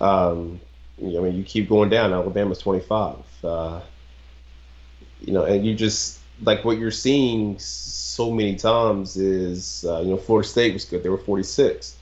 [0.00, 0.60] Um,
[0.98, 2.12] you know, I mean, you keep going down.
[2.12, 3.16] Alabama's 25.
[3.44, 3.80] Uh,
[5.20, 10.08] you know, and you just, like what you're seeing so many times is, uh, you
[10.08, 11.02] know, Florida State was good.
[11.02, 11.96] They were 46.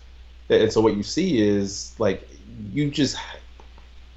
[0.49, 2.27] And so what you see is like,
[2.73, 3.17] you just,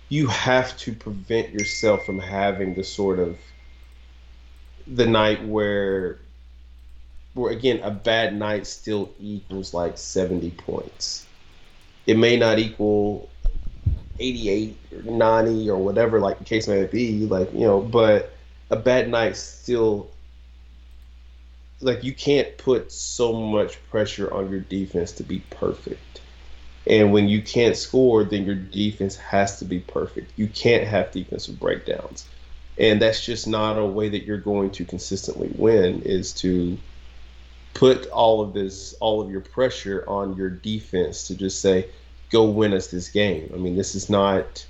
[0.10, 3.38] you have to prevent yourself from having the sort of,
[4.94, 6.20] the night where
[7.34, 11.26] where again a bad night still equals like 70 points.
[12.06, 13.30] It may not equal
[14.20, 18.34] 88 or 90 or whatever like the case may be like you know but
[18.70, 20.10] a bad night still
[21.82, 26.22] like you can't put so much pressure on your defense to be perfect.
[26.88, 30.32] And when you can't score then your defense has to be perfect.
[30.38, 32.26] You can't have defensive breakdowns
[32.80, 36.78] and that's just not a way that you're going to consistently win is to
[37.74, 41.88] put all of this all of your pressure on your defense to just say
[42.30, 43.52] go win us this game.
[43.54, 44.66] I mean this is not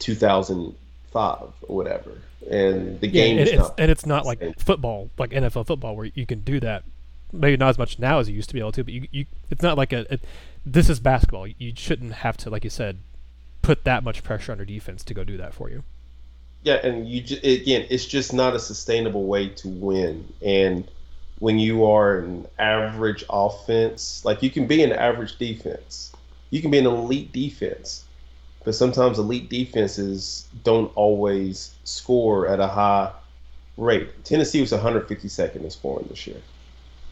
[0.00, 2.12] 2005 or whatever.
[2.50, 5.96] And the game yeah, and, it's, not and it's not like football like nfl football
[5.96, 6.84] where you can do that
[7.32, 9.26] maybe not as much now as you used to be able to but you, you
[9.50, 10.24] it's not like a it,
[10.66, 11.46] this is basketball.
[11.46, 12.98] You shouldn't have to like you said
[13.62, 15.84] put that much pressure on your defense to go do that for you
[16.64, 20.32] yeah, and you again, it's just not a sustainable way to win.
[20.42, 20.90] And
[21.38, 26.12] when you are an average offense, like you can be an average defense,
[26.50, 28.06] you can be an elite defense,
[28.64, 33.12] but sometimes elite defenses don't always score at a high
[33.76, 34.24] rate.
[34.24, 36.40] Tennessee was 152nd in scoring this year.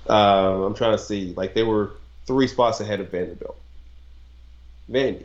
[0.07, 1.93] Um, I'm trying to see, like they were
[2.27, 3.61] three spots ahead of Vanderbilt.
[4.91, 5.25] Vandy.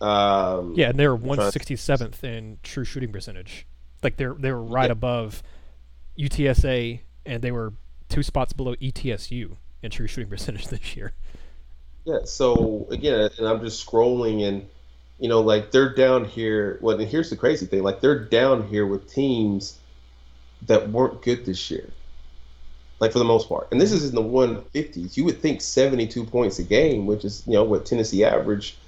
[0.00, 3.66] Um, yeah, and they were 167th in true shooting percentage.
[4.02, 4.92] Like they're they were right yeah.
[4.92, 5.42] above
[6.18, 7.74] UTSA, and they were
[8.08, 11.12] two spots below ETSU in true shooting percentage this year.
[12.04, 12.20] Yeah.
[12.24, 14.66] So again, and I'm just scrolling and
[15.20, 16.78] you know, like they're down here.
[16.80, 19.78] Well, and here's the crazy thing: like they're down here with teams
[20.66, 21.88] that weren't good this year,
[23.00, 23.68] like for the most part.
[23.70, 25.16] And this is in the 150s.
[25.16, 28.78] You would think 72 points a game, which is you know what Tennessee average.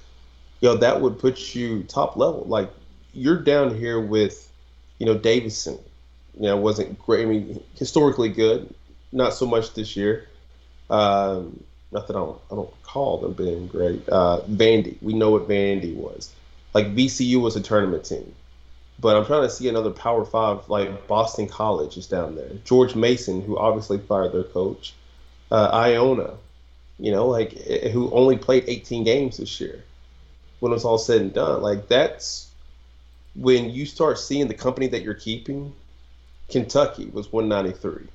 [0.63, 2.45] You know that would put you top level.
[2.47, 2.71] Like
[3.13, 4.49] you're down here with,
[4.97, 5.77] you know, Davidson.
[6.39, 7.23] You know, wasn't great.
[7.23, 8.73] I mean, historically good,
[9.11, 10.29] not so much this year.
[10.89, 14.07] Um, not that I don't, I don't recall them being great.
[14.07, 16.31] Uh, Vandy, we know what Vandy was.
[16.73, 18.33] Like VCU was a tournament team,
[19.01, 22.51] but I'm trying to see another Power Five like Boston College is down there.
[22.63, 24.93] George Mason, who obviously fired their coach.
[25.51, 26.35] Uh, Iona,
[26.99, 29.83] you know, like eh, who only played 18 games this year.
[30.63, 32.49] When it's all said and done, like that's
[33.35, 35.73] when you start seeing the company that you're keeping.
[36.49, 38.07] Kentucky was 193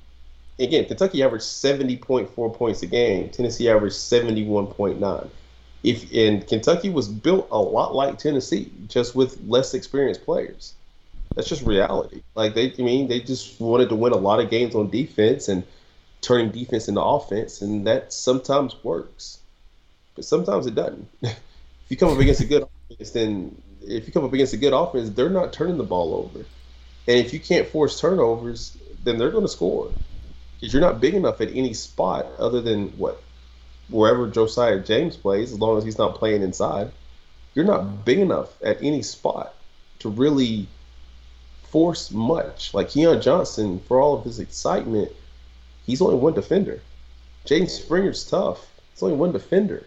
[0.59, 3.29] again, Kentucky averaged 70.4 points a game.
[3.29, 5.29] Tennessee averaged 71.9.
[5.81, 10.73] If and Kentucky was built a lot like Tennessee, just with less experienced players.
[11.35, 12.21] That's just reality.
[12.35, 15.47] Like they, I mean, they just wanted to win a lot of games on defense
[15.47, 15.63] and
[16.19, 19.39] turning defense into offense, and that sometimes works,
[20.15, 21.07] but sometimes it doesn't.
[21.89, 24.73] you come up against a good offense, then if you come up against a good
[24.73, 26.45] offense, they're not turning the ball over,
[27.07, 29.91] and if you can't force turnovers, then they're going to score
[30.59, 33.21] because you're not big enough at any spot other than what
[33.89, 36.91] wherever Josiah James plays, as long as he's not playing inside.
[37.55, 39.55] You're not big enough at any spot
[39.99, 40.67] to really
[41.63, 42.73] force much.
[42.73, 45.11] Like Keon Johnson, for all of his excitement,
[45.85, 46.81] he's only one defender.
[47.45, 48.67] Jaden Springer's tough.
[48.93, 49.85] It's only one defender.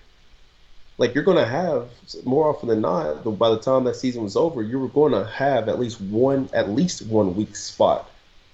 [0.98, 1.88] Like you're going to have
[2.24, 5.24] more often than not, by the time that season was over, you were going to
[5.24, 8.10] have at least one, at least one weak spot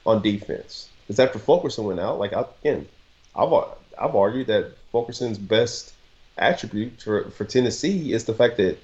[0.07, 0.88] on defense.
[1.07, 2.87] Because after Fulkerson went out, like again,
[3.35, 3.53] I've
[3.98, 5.94] I've argued that Fulkerson's best
[6.37, 8.79] attribute for, for Tennessee is the fact that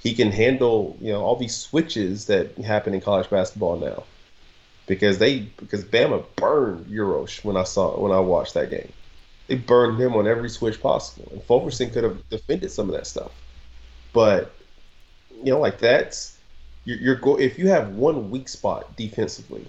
[0.00, 4.04] he can handle you know all these switches that happen in college basketball now.
[4.86, 8.92] Because they because Bama burned Uros when I saw when I watched that game.
[9.48, 13.06] They burned him on every switch possible, and Fulkerson could have defended some of that
[13.06, 13.32] stuff.
[14.12, 14.52] But
[15.42, 16.38] you know, like that's
[16.84, 19.66] you're, you're go if you have one weak spot defensively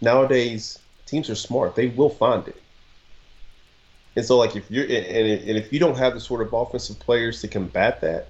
[0.00, 2.60] nowadays teams are smart; they will find it.
[4.16, 6.98] And so, like if you're and, and if you don't have the sort of offensive
[6.98, 8.28] players to combat that,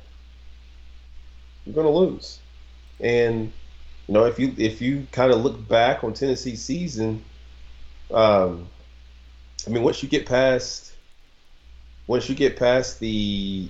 [1.65, 2.39] you're going to lose.
[3.01, 3.53] And
[4.07, 7.25] you know, if you if you kind of look back on Tennessee's season,
[8.13, 8.69] um,
[9.67, 10.93] I mean, once you get past
[12.07, 13.69] once you get past the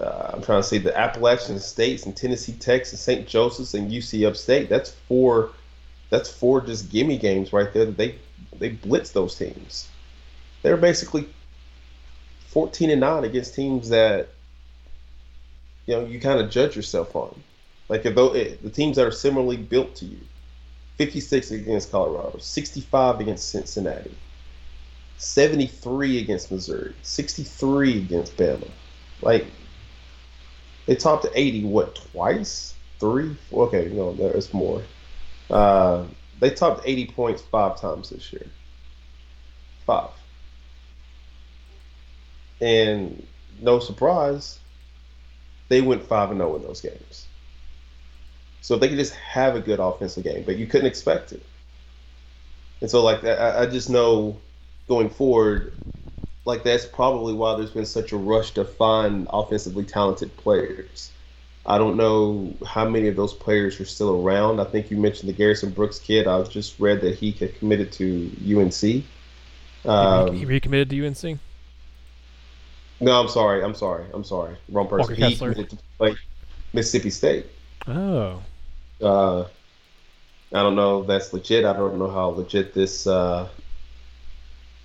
[0.00, 3.28] uh, I'm trying to say the Appalachian states and Tennessee, Texas, St.
[3.28, 4.68] Joseph's, and USC Upstate.
[4.68, 5.52] That's four
[6.10, 8.16] that's four just gimme games right there they
[8.58, 9.88] they blitz those teams.
[10.62, 11.28] They're basically
[12.48, 14.28] 14 and 9 against teams that
[15.86, 17.42] you know you kind of judge yourself on.
[17.88, 20.20] Like if eh, the teams that are similarly built to you.
[20.98, 24.14] 56 against Colorado, 65 against Cincinnati,
[25.16, 28.68] 73 against Missouri, 63 against Bama.
[29.20, 29.46] Like
[30.86, 32.74] they topped 80 what twice?
[32.98, 33.36] Three?
[33.52, 34.82] Okay, no, there's more.
[35.50, 36.04] Uh,
[36.40, 38.46] they topped 80 points five times this year.
[39.86, 40.10] Five.
[42.60, 43.26] And
[43.60, 44.58] no surprise,
[45.68, 47.26] they went 5 and 0 in those games.
[48.62, 51.42] So they could just have a good offensive game, but you couldn't expect it.
[52.80, 54.38] And so, like, I, I just know
[54.88, 55.74] going forward,
[56.44, 61.12] like, that's probably why there's been such a rush to find offensively talented players
[61.64, 64.60] I don't know how many of those players are still around.
[64.60, 66.26] I think you mentioned the Garrison Brooks kid.
[66.26, 69.04] I just read that he had committed to UNC.
[69.84, 71.38] Um, he recommitted to UNC.
[73.00, 73.62] No, I'm sorry.
[73.62, 74.06] I'm sorry.
[74.12, 74.56] I'm sorry.
[74.68, 75.00] Wrong person.
[75.02, 75.52] Walker he Kessler.
[75.52, 76.16] committed to play
[76.72, 77.46] Mississippi State.
[77.86, 78.42] Oh.
[79.02, 79.42] Uh,
[80.54, 81.64] I don't know if that's legit.
[81.64, 83.48] I don't know how legit this uh,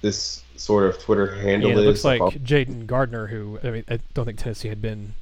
[0.02, 1.86] this sort of Twitter handle yeah, it is.
[1.86, 5.14] looks like Jayden Gardner, who I mean, I don't think Tennessee had been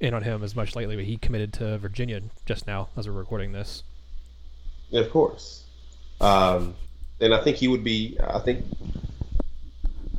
[0.00, 3.14] in on him as much lately, but he committed to Virginia just now as we're
[3.14, 3.82] recording this.
[4.88, 5.64] Yeah, of course.
[6.20, 6.74] Um,
[7.20, 8.18] and I think he would be.
[8.22, 8.64] I think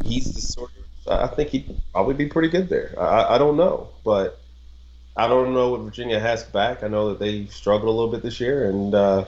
[0.04, 1.12] he's the sort of.
[1.12, 2.94] I think he'd probably be pretty good there.
[2.98, 4.41] I, I don't know, but
[5.16, 6.84] I don't know what Virginia has back.
[6.84, 9.26] I know that they struggled a little bit this year, and uh,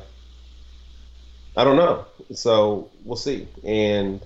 [1.58, 2.06] I don't know.
[2.34, 3.48] So we'll see.
[3.64, 4.22] And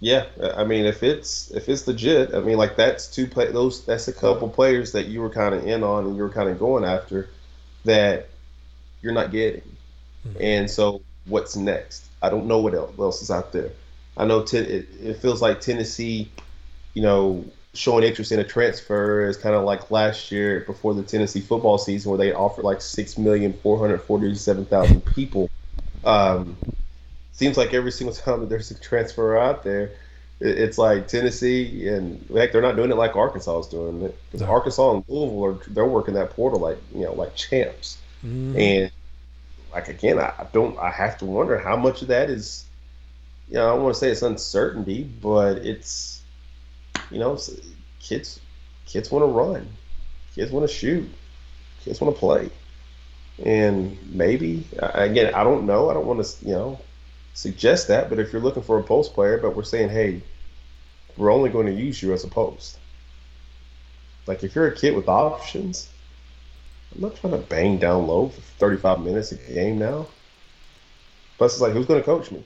[0.00, 0.26] yeah,
[0.56, 4.08] I mean, if it's if it's legit, I mean, like that's two play those that's
[4.08, 6.58] a couple players that you were kind of in on and you were kind of
[6.58, 7.28] going after
[7.84, 8.28] that
[9.02, 9.62] you're not getting,
[10.26, 10.42] mm-hmm.
[10.42, 12.06] and so what's next.
[12.22, 13.70] I don't know what else is out there.
[14.16, 16.30] I know it, it feels like Tennessee,
[16.92, 21.02] you know, showing interest in a transfer is kind of like last year before the
[21.02, 25.48] Tennessee football season where they offered like six million four hundred forty-seven thousand people.
[26.04, 26.56] Um,
[27.32, 29.92] seems like every single time that there's a transfer out there,
[30.40, 34.18] it's like Tennessee and heck, they're not doing it like Arkansas is doing it.
[34.26, 38.58] Because Arkansas and Louisville are they're working that portal like you know like champs, mm.
[38.58, 38.90] and
[39.72, 42.64] like again, I don't I have to wonder how much of that is,
[43.48, 46.19] you know, I don't want to say it's uncertainty, but it's
[47.10, 47.38] you know,
[47.98, 48.40] kids
[48.86, 49.68] kids want to run,
[50.34, 51.08] kids want to shoot,
[51.82, 52.50] kids want to play,
[53.44, 55.90] and maybe again, I don't know.
[55.90, 56.80] I don't want to you know
[57.34, 60.22] suggest that, but if you're looking for a post player, but we're saying, hey,
[61.16, 62.78] we're only going to use you as a post.
[64.26, 65.88] Like if you're a kid with options,
[66.94, 70.06] I'm not trying to bang down low for 35 minutes a game now.
[71.38, 72.44] Plus, it's like, who's going to coach me?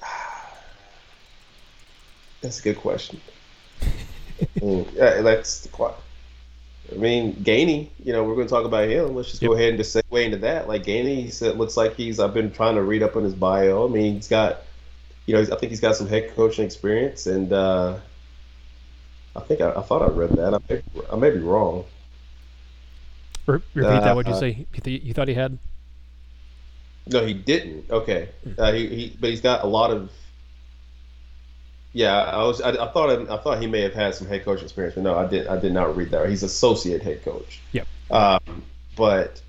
[2.40, 3.20] That's a good question
[4.62, 5.94] yeah, that's the.
[6.92, 9.16] I mean, Gainey, you know, we're going to talk about him.
[9.16, 9.50] Let's just yep.
[9.50, 10.68] go ahead and just segue into that.
[10.68, 12.20] Like Gainey, said, looks like he's.
[12.20, 13.86] I've been trying to read up on his bio.
[13.86, 14.62] I mean, he's got,
[15.26, 17.98] you know, I think he's got some head coaching experience, and uh,
[19.34, 20.54] I think I, I thought I read that.
[20.54, 21.84] I may, I may be wrong.
[23.46, 24.14] Repeat uh, that.
[24.14, 24.66] What did you say?
[24.72, 25.58] You, th- you thought he had?
[27.08, 27.90] No, he didn't.
[27.90, 28.52] Okay, hmm.
[28.58, 30.10] uh, he, he, but he's got a lot of
[31.96, 32.60] yeah, I was.
[32.60, 33.30] I, I, thought.
[33.30, 35.46] I thought he may have had some head coach experience, but no, I did.
[35.46, 36.28] I did not read that.
[36.28, 37.58] He's associate head coach.
[37.72, 37.86] Yep.
[38.10, 38.64] Um,
[38.96, 39.40] but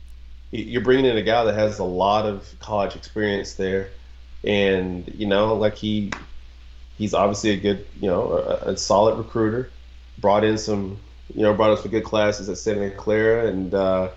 [0.52, 3.90] you're bringing in a guy that has a lot of college experience there,
[4.46, 6.14] and you know, like he,
[6.98, 9.70] he's obviously a good, you know, a, a solid recruiter.
[10.18, 11.02] Brought in some,
[11.36, 14.08] you know, brought us some good classes at Santa Clara, and uh,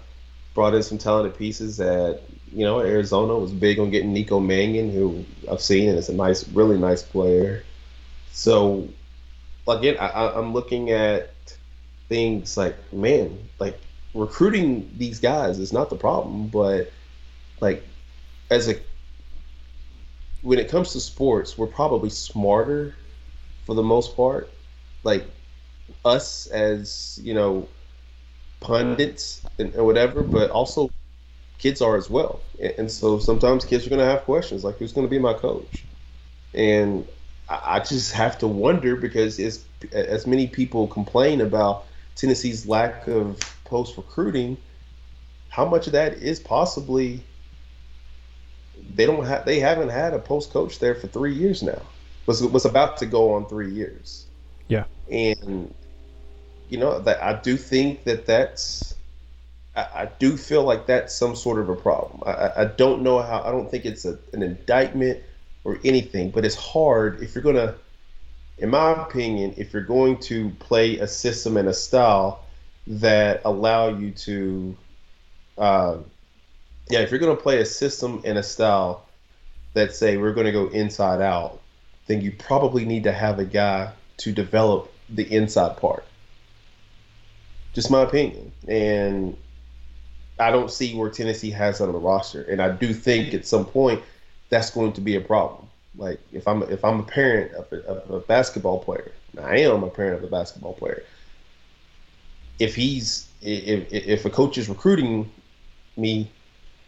[0.54, 3.36] brought in some talented pieces at, you know, Arizona.
[3.36, 7.02] Was big on getting Nico Mannion, who I've seen and is a nice, really nice
[7.02, 7.64] player.
[8.32, 8.88] So
[9.68, 11.30] again, I, I'm looking at
[12.08, 13.78] things like, man, like
[14.14, 16.92] recruiting these guys is not the problem, but
[17.60, 17.84] like
[18.50, 18.76] as a
[20.42, 22.94] when it comes to sports, we're probably smarter
[23.66, 24.50] for the most part.
[25.04, 25.26] Like
[26.04, 27.68] us as you know
[28.60, 30.90] pundits and, and whatever, but also
[31.58, 32.40] kids are as well.
[32.60, 35.18] And, and so sometimes kids are going to have questions like, who's going to be
[35.18, 35.84] my coach?
[36.54, 37.06] And
[37.50, 43.40] I just have to wonder because as as many people complain about Tennessee's lack of
[43.64, 44.56] post recruiting,
[45.48, 47.20] how much of that is possibly
[48.94, 51.82] they don't have they haven't had a post coach there for three years now.
[52.26, 54.26] Was was about to go on three years.
[54.68, 55.74] Yeah, and
[56.68, 58.94] you know that I do think that that's
[59.74, 62.22] I, I do feel like that's some sort of a problem.
[62.24, 65.20] I, I don't know how I don't think it's a, an indictment
[65.64, 67.74] or anything, but it's hard if you're gonna,
[68.58, 72.44] in my opinion, if you're going to play a system and a style
[72.86, 74.76] that allow you to,
[75.58, 75.96] uh,
[76.88, 79.06] yeah, if you're gonna play a system and a style
[79.74, 81.60] that say we're gonna go inside out,
[82.06, 86.04] then you probably need to have a guy to develop the inside part.
[87.72, 89.36] Just my opinion, and
[90.38, 93.46] I don't see where Tennessee has that on the roster, and I do think at
[93.46, 94.02] some point
[94.50, 95.68] that's going to be a problem.
[95.96, 99.82] Like if I'm if I'm a parent of a, of a basketball player, I am
[99.82, 101.02] a parent of a basketball player.
[102.58, 105.30] If he's if if a coach is recruiting
[105.96, 106.30] me,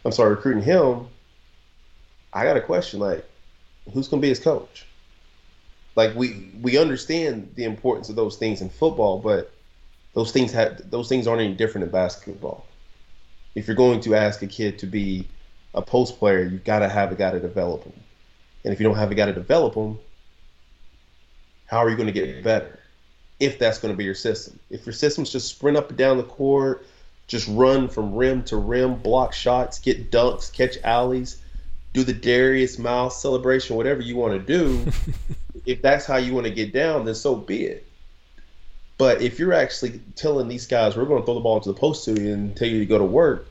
[0.04, 1.08] I'm sorry, recruiting him,
[2.32, 3.24] I got a question like,
[3.92, 4.86] who's going to be his coach?
[5.96, 9.52] Like we we understand the importance of those things in football, but
[10.14, 12.66] those things have those things aren't any different in basketball.
[13.54, 15.26] If you're going to ask a kid to be
[15.74, 17.92] a post player, you've got to have a guy to develop them.
[18.64, 19.98] And if you don't have a guy to develop them,
[21.66, 22.78] how are you going to get better?
[23.40, 24.58] If that's going to be your system.
[24.70, 26.86] If your system's just sprint up and down the court,
[27.26, 31.40] just run from rim to rim, block shots, get dunks, catch alleys,
[31.92, 34.92] do the Darius Miles celebration, whatever you want to do.
[35.66, 37.86] if that's how you want to get down, then so be it.
[38.98, 41.78] But if you're actually telling these guys, we're going to throw the ball into the
[41.78, 43.48] post to you and tell you to go to work,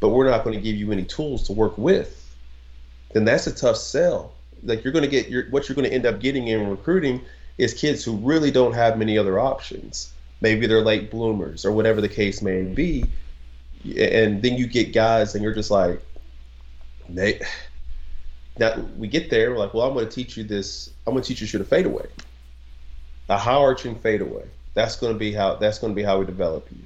[0.00, 2.36] but we're not going to give you any tools to work with,
[3.12, 4.32] then that's a tough sell.
[4.62, 7.20] Like you're going to get your what you're going to end up getting in recruiting
[7.58, 10.12] is kids who really don't have many other options.
[10.40, 13.04] Maybe they're late bloomers or whatever the case may be,
[13.84, 16.02] and then you get guys and you're just like,
[17.08, 17.40] they.
[18.58, 20.90] Now we get there, we're like, well, I'm going to teach you this.
[21.06, 22.06] I'm going to teach you to shoot a fadeaway,
[23.28, 24.44] a high arching fadeaway.
[24.74, 25.56] That's going to be how.
[25.56, 26.82] That's going to be how we develop you.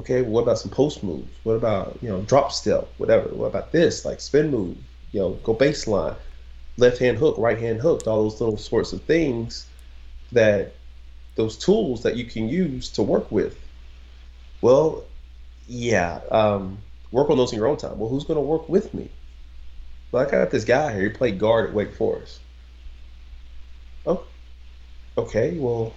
[0.00, 1.28] Okay, what about some post moves?
[1.44, 3.28] What about you know drop step, whatever?
[3.28, 4.78] What about this like spin move,
[5.12, 6.16] you know, go baseline,
[6.78, 9.66] left hand hook, right hand hook, all those little sorts of things
[10.32, 10.72] that
[11.34, 13.58] those tools that you can use to work with.
[14.62, 15.04] Well,
[15.68, 16.78] yeah, um,
[17.12, 17.98] work on those in your own time.
[17.98, 19.10] Well, who's going to work with me?
[20.12, 21.02] Well, I got this guy here.
[21.02, 22.40] He played guard at Wake Forest.
[24.06, 24.24] Oh,
[25.18, 25.58] okay.
[25.58, 25.92] Well,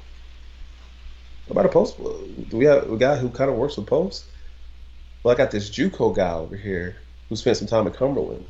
[1.49, 1.97] about a post?
[2.51, 4.27] We have a guy who kind of works with posts?
[5.23, 6.97] Well, I got this JUCO guy over here
[7.29, 8.45] who spent some time at Cumberland.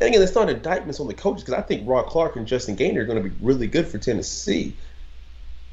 [0.00, 2.76] And again, it's not indictments on the coaches because I think Rod Clark and Justin
[2.76, 4.76] Gainey are going to be really good for Tennessee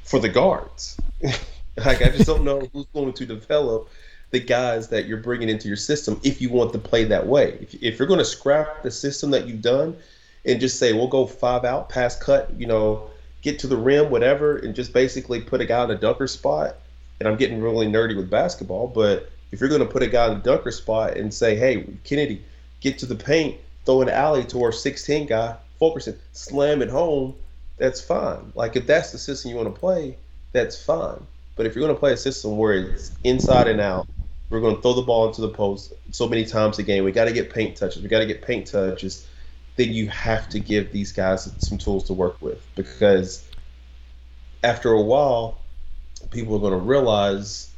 [0.03, 0.99] for the guards.
[1.77, 3.89] like I just don't know who's going to develop
[4.31, 7.57] the guys that you're bringing into your system if you want to play that way.
[7.61, 9.97] If, if you're going to scrap the system that you've done
[10.45, 13.09] and just say we'll go five out, pass cut, you know,
[13.41, 16.75] get to the rim, whatever, and just basically put a guy in a dunker spot.
[17.19, 20.27] And I'm getting really nerdy with basketball, but if you're going to put a guy
[20.27, 22.41] in a dunker spot and say, hey, Kennedy,
[22.79, 27.35] get to the paint, throw an alley to our 6'10 guy, Fulkerson, slam it home,
[27.77, 28.51] that's fine.
[28.55, 30.17] Like if that's the system you want to play,
[30.51, 31.25] that's fine.
[31.55, 34.07] But if you're going to play a system where it's inside and out,
[34.49, 37.03] we're going to throw the ball into the post so many times a game.
[37.03, 38.01] We got to get paint touches.
[38.01, 39.27] We got to get paint touches.
[39.79, 43.47] Then you have to give these guys some tools to work with because
[44.61, 45.57] after a while,
[46.31, 47.71] people are going to realize,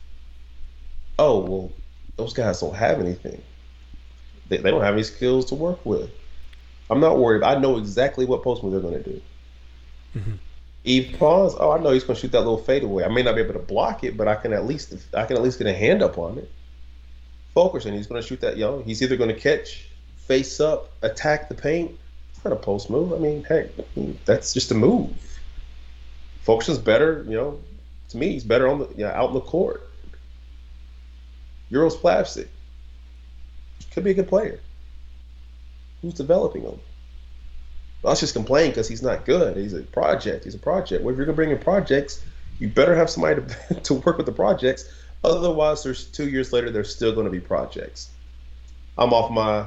[1.20, 1.72] oh well,
[2.18, 3.40] those guys don't have anything.
[4.50, 6.10] They, they don't have any skills to work with.
[6.90, 7.44] I'm not worried.
[7.44, 9.22] I know exactly what post move they're going to do.
[10.16, 10.34] Mm-hmm.
[10.84, 13.04] Yves Pons, oh, I know he's going to shoot that little fadeaway.
[13.04, 15.38] I may not be able to block it, but I can at least I can
[15.38, 16.52] at least get a hand up on it.
[17.54, 18.58] Fulkerson, he's going to shoot that.
[18.58, 19.91] You know, he's either going to catch,
[20.28, 21.98] face up, attack the paint.
[22.34, 23.14] It's not a post move.
[23.14, 23.70] I mean, hey,
[24.26, 25.10] that's just a move.
[26.42, 27.24] Fulkerson's better.
[27.28, 27.60] You know,
[28.10, 29.88] to me, he's better on the you know, out in the court.
[31.70, 32.48] Uros Plavsic
[33.92, 34.60] could be a good player.
[36.02, 36.80] Who's developing him?
[38.04, 39.58] Let's just complain because he's not good.
[39.58, 40.46] He's a project.
[40.46, 41.04] He's a project.
[41.04, 42.24] Well, if you're gonna bring in projects,
[42.60, 44.90] you better have somebody to, to work with the projects.
[45.24, 48.10] Otherwise, there's two years later, there's still going to be projects.
[48.98, 49.66] I'm off my,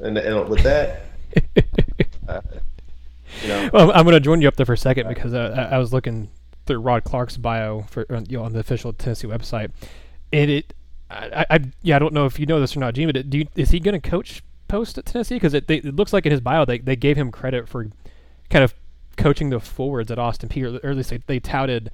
[0.00, 1.02] and, and with that,
[2.28, 2.40] uh,
[3.42, 3.70] you know.
[3.72, 5.92] Well, I'm going to join you up there for a second because uh, I was
[5.92, 6.30] looking
[6.66, 9.70] through Rod Clark's bio for uh, you know on the official Tennessee website,
[10.32, 10.74] and it,
[11.10, 13.38] I, I yeah, I don't know if you know this or not, Gene, but do
[13.38, 15.36] you, is he going to coach post at Tennessee?
[15.36, 17.86] Because it, it looks like in his bio they, they gave him credit for
[18.48, 18.74] kind of
[19.16, 21.90] coaching the forwards at Austin Peay, or, or at least they, they touted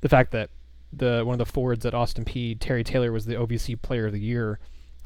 [0.00, 0.50] the fact that
[0.92, 4.12] the one of the forwards at Austin Peay, Terry Taylor, was the OVC Player of
[4.12, 4.58] the Year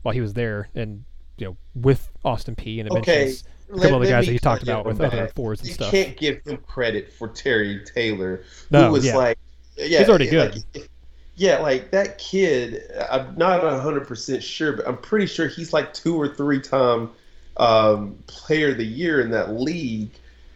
[0.03, 1.05] while he was there, and
[1.43, 3.34] you know with Austin Peay and it okay.
[3.72, 5.93] a couple of the guys that he talked about with other forwards and you stuff.
[5.93, 9.16] You can't give him credit for Terry Taylor, no, who was yeah.
[9.16, 9.38] like,
[9.76, 10.62] yeah, he's already good.
[10.74, 10.88] Like,
[11.34, 12.82] yeah, like that kid.
[13.11, 17.11] I'm not hundred percent sure, but I'm pretty sure he's like two or three time
[17.57, 20.11] um, player of the year in that league,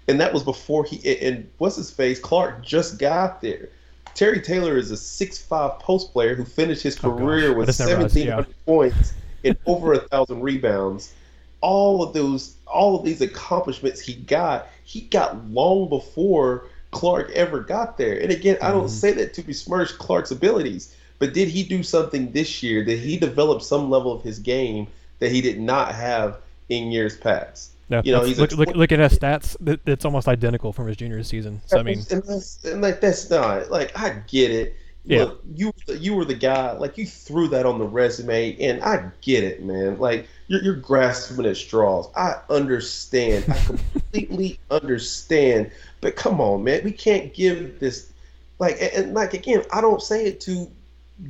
[0.06, 3.70] and that was before he and what's his face Clark just got there.
[4.14, 8.54] Terry Taylor is a six-five post player who finished his oh, career with 1,700 yeah.
[8.64, 9.12] points
[9.46, 11.12] and over a thousand rebounds.
[11.60, 17.60] All of those, all of these accomplishments he got, he got long before Clark ever
[17.60, 18.18] got there.
[18.18, 18.88] And again, I don't mm-hmm.
[18.88, 22.84] say that to besmirch Clark's abilities, but did he do something this year?
[22.84, 24.86] Did he develop some level of his game
[25.18, 26.38] that he did not have
[26.68, 27.72] in years past?
[27.88, 29.56] No, you know, he's look, 20, look, look at his stats.
[29.86, 31.60] It's almost identical from his junior season.
[31.66, 34.76] So I mean, and, that's, and like that's not like I get it.
[35.06, 35.24] Yeah.
[35.24, 36.72] Look, you you were the guy.
[36.72, 39.98] Like you threw that on the resume, and I get it, man.
[39.98, 42.08] Like you're, you're grasping at straws.
[42.16, 43.44] I understand.
[43.48, 45.70] I completely understand.
[46.00, 46.82] But come on, man.
[46.84, 48.12] We can't give this
[48.58, 49.62] like and, and like again.
[49.72, 50.68] I don't say it to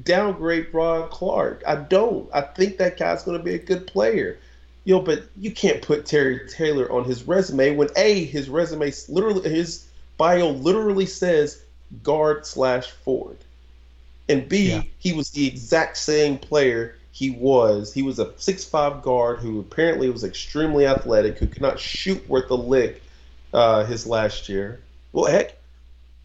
[0.04, 1.62] downgrade Rod Clark.
[1.66, 2.28] I don't.
[2.32, 4.38] I think that guy's going to be a good player.
[4.84, 9.50] Yo, but you can't put Terry Taylor on his resume when a his resume literally
[9.50, 11.62] his bio literally says
[12.02, 13.38] guard slash forward,
[14.28, 14.82] and b yeah.
[14.98, 17.94] he was the exact same player he was.
[17.94, 22.28] He was a six five guard who apparently was extremely athletic, who could not shoot
[22.28, 23.02] worth a lick
[23.54, 24.80] uh, his last year.
[25.12, 25.56] Well, heck,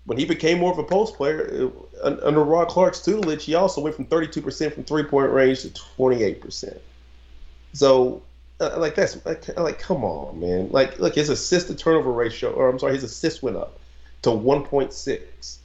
[0.05, 1.71] when he became more of a post player
[2.03, 5.69] uh, under Rod Clark's tutelage, he also went from 32% from three point range to
[5.69, 6.77] 28%.
[7.71, 8.21] So
[8.59, 10.69] uh, like that's like, like come on, man.
[10.71, 13.79] Like look, his assist to turnover ratio, or I'm sorry, his assist went up
[14.23, 15.57] to 1.6.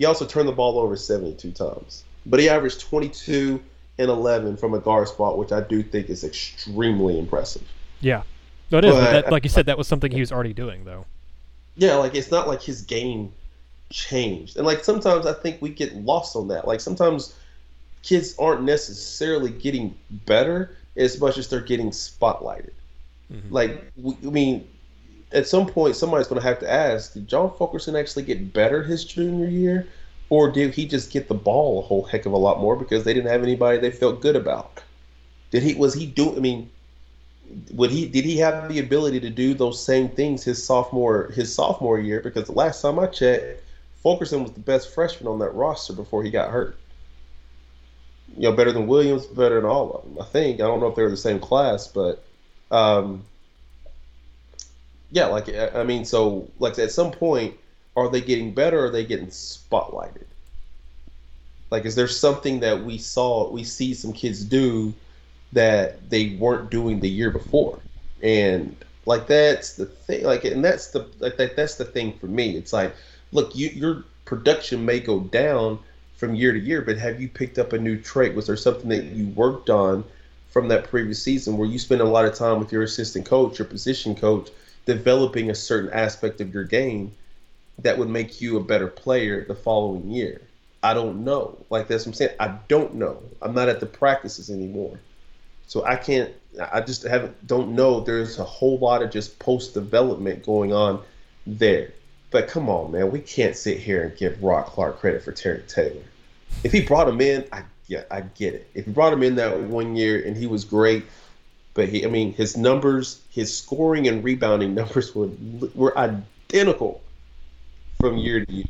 [0.00, 3.62] He also turned the ball over 72 times, but he averaged 22
[3.98, 7.60] and 11 from a guard spot, which I do think is extremely impressive.
[8.00, 8.22] Yeah,
[8.70, 8.94] no, it is.
[8.94, 11.04] That, like you said, that was something he was already doing, though.
[11.76, 13.30] Yeah, like it's not like his game
[13.90, 16.66] changed, and like sometimes I think we get lost on that.
[16.66, 17.36] Like sometimes
[18.02, 22.72] kids aren't necessarily getting better as much as they're getting spotlighted.
[23.30, 23.52] Mm-hmm.
[23.52, 24.66] Like, I mean,
[25.32, 28.82] at some point, somebody's going to have to ask: Did John Fulkerson actually get better
[28.82, 29.88] his junior year,
[30.28, 33.04] or did he just get the ball a whole heck of a lot more because
[33.04, 34.82] they didn't have anybody they felt good about?
[35.50, 36.36] Did he was he do?
[36.36, 36.70] I mean,
[37.72, 41.54] would he did he have the ability to do those same things his sophomore his
[41.54, 42.20] sophomore year?
[42.20, 43.62] Because the last time I checked,
[44.02, 46.76] Fulkerson was the best freshman on that roster before he got hurt.
[48.36, 50.22] You know, better than Williams, better than all of them.
[50.22, 52.24] I think I don't know if they were the same class, but
[52.70, 53.24] um,
[55.10, 57.56] yeah, like I mean, so like at some point,
[57.96, 58.80] are they getting better?
[58.80, 60.24] or Are they getting spotlighted?
[61.70, 64.92] Like, is there something that we saw, we see some kids do
[65.52, 67.78] that they weren't doing the year before?
[68.22, 70.24] And like that's the thing.
[70.24, 72.56] Like, and that's the like that, that's the thing for me.
[72.56, 72.94] It's like,
[73.32, 75.78] look, you, your production may go down
[76.16, 78.34] from year to year, but have you picked up a new trait?
[78.34, 80.04] Was there something that you worked on
[80.50, 83.58] from that previous season where you spend a lot of time with your assistant coach,
[83.58, 84.50] your position coach?
[84.90, 87.12] Developing a certain aspect of your game
[87.78, 90.42] that would make you a better player the following year.
[90.82, 91.56] I don't know.
[91.70, 92.36] Like that's what I'm saying.
[92.40, 93.22] I don't know.
[93.40, 94.98] I'm not at the practices anymore.
[95.68, 96.32] So I can't
[96.72, 101.00] I just haven't don't know there's a whole lot of just post development going on
[101.46, 101.92] there.
[102.32, 105.62] But come on, man, we can't sit here and give Rod Clark credit for Terry
[105.68, 106.02] Taylor.
[106.64, 108.68] If he brought him in, I yeah, I get it.
[108.74, 111.04] If he brought him in that one year and he was great,
[111.74, 115.30] but he, I mean, his numbers, his scoring and rebounding numbers were
[115.74, 117.00] were identical
[118.00, 118.64] from year to year.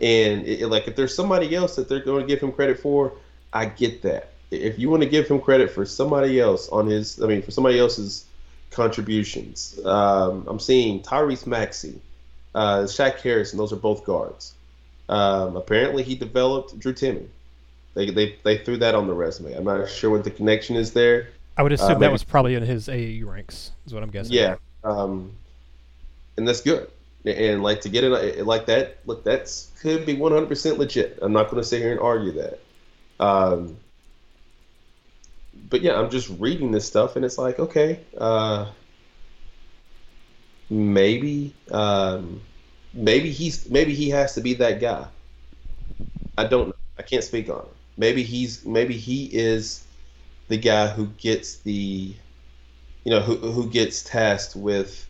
[0.00, 3.12] And it, like, if there's somebody else that they're going to give him credit for,
[3.52, 4.32] I get that.
[4.50, 7.50] If you want to give him credit for somebody else on his, I mean, for
[7.50, 8.26] somebody else's
[8.70, 12.00] contributions, um, I'm seeing Tyrese Maxey,
[12.54, 13.58] uh, Shaq Harrison.
[13.58, 14.54] Those are both guards.
[15.08, 17.28] Um, apparently, he developed Drew Timme.
[17.94, 19.54] They, they, they threw that on the resume.
[19.54, 21.28] I'm not sure what the connection is there.
[21.56, 24.34] I would assume uh, that was probably in his AAU ranks, is what I'm guessing.
[24.34, 25.32] Yeah, um,
[26.36, 26.90] and that's good.
[27.24, 31.18] And like to get it like that, look, that's could be 100% legit.
[31.22, 32.60] I'm not going to sit here and argue that.
[33.18, 33.78] Um,
[35.68, 38.70] but yeah, I'm just reading this stuff, and it's like, okay, uh,
[40.70, 42.42] maybe, um,
[42.92, 45.06] maybe he's maybe he has to be that guy.
[46.38, 46.74] I don't know.
[46.98, 47.74] I can't speak on it.
[47.96, 49.85] Maybe he's maybe he is
[50.48, 52.14] the guy who gets the,
[53.04, 55.06] you know, who who gets tasked with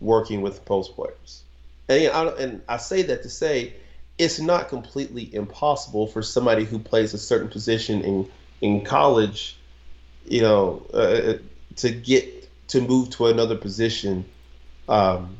[0.00, 1.42] working with post players.
[1.88, 3.74] And you know, I, and I say that to say
[4.18, 9.56] it's not completely impossible for somebody who plays a certain position in in college,
[10.26, 11.38] you know, uh, uh
[11.76, 14.24] to get to move to another position.
[14.88, 15.36] Um,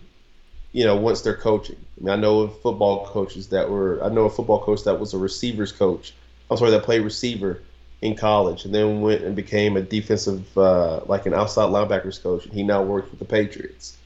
[0.73, 1.77] you know, once they're coaching.
[1.99, 4.03] I mean, I know of football coaches that were.
[4.05, 6.13] I know a football coach that was a receivers coach.
[6.51, 7.63] I'm sorry, that played receiver
[8.03, 12.47] in college, and then went and became a defensive, uh, like an outside linebackers coach.
[12.53, 13.97] He now works with the Patriots.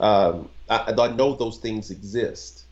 [0.00, 2.64] Um, I, I, know those things exist.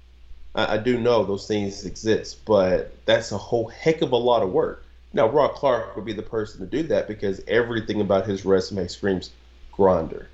[0.54, 4.42] I, I, do know those things exist, but that's a whole heck of a lot
[4.42, 4.84] of work.
[5.12, 8.88] Now, Rod Clark would be the person to do that because everything about his resume
[8.88, 9.30] screams
[9.70, 10.28] grinder.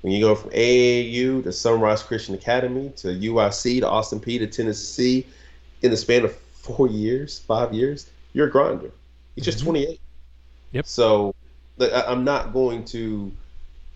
[0.00, 4.46] When you go from AAU to Sunrise Christian Academy to UIC to Austin Peay to
[4.46, 5.26] Tennessee
[5.82, 8.90] in the span of four years, five years, you're a grinder.
[9.34, 9.70] He's just mm-hmm.
[9.70, 10.00] 28.
[10.72, 10.86] Yep.
[10.86, 11.34] So
[11.80, 13.32] I'm not going to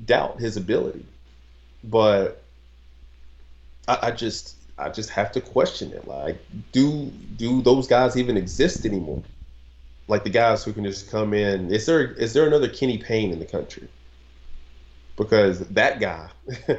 [0.05, 1.05] doubt his ability,
[1.85, 2.43] but
[3.87, 6.07] I, I just I just have to question it.
[6.07, 6.39] Like,
[6.73, 9.23] do do those guys even exist anymore?
[10.07, 11.73] Like the guys who can just come in.
[11.73, 13.89] Is there is there another Kenny Payne in the country?
[15.17, 16.29] Because that guy,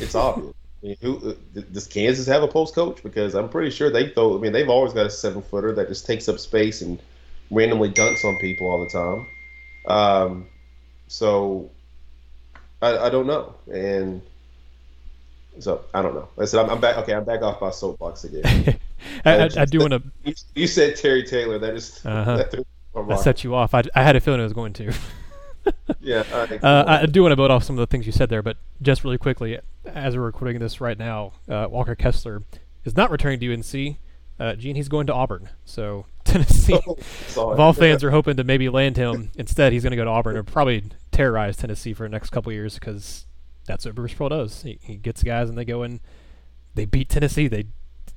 [0.00, 0.54] it's obvious.
[0.82, 3.02] I mean, who uh, does Kansas have a post coach?
[3.04, 4.36] Because I'm pretty sure they throw.
[4.36, 7.00] I mean, they've always got a seven footer that just takes up space and
[7.52, 9.26] randomly dunks on people all the time.
[9.86, 10.46] Um,
[11.06, 11.70] so
[12.80, 14.22] I, I don't know, and
[15.60, 16.28] so I don't know.
[16.38, 16.96] I said I'm, I'm back.
[16.98, 18.78] Okay, I'm back off my soapbox again.
[19.24, 20.02] I, I, I, do want to.
[20.24, 21.58] You, you, said Terry Taylor.
[21.58, 22.36] That just uh-huh.
[22.36, 22.50] that,
[23.08, 23.74] that set you off.
[23.74, 24.92] I, I had a feeling it was going to.
[26.00, 26.24] yeah,
[26.62, 28.56] uh, I do want to build off some of the things you said there, but
[28.80, 32.42] just really quickly, as we're recording this right now, uh, Walker Kessler
[32.84, 33.96] is not returning to UNC.
[34.42, 35.50] Uh, Gene, he's going to Auburn.
[35.64, 36.76] So Tennessee,
[37.36, 39.30] oh, all fans are hoping to maybe land him.
[39.36, 40.82] Instead, he's going to go to Auburn and probably
[41.12, 43.26] terrorize Tennessee for the next couple years because
[43.66, 44.62] that's what Bruce Pearl does.
[44.62, 46.00] He, he gets guys and they go and
[46.74, 47.46] they beat Tennessee.
[47.46, 47.66] They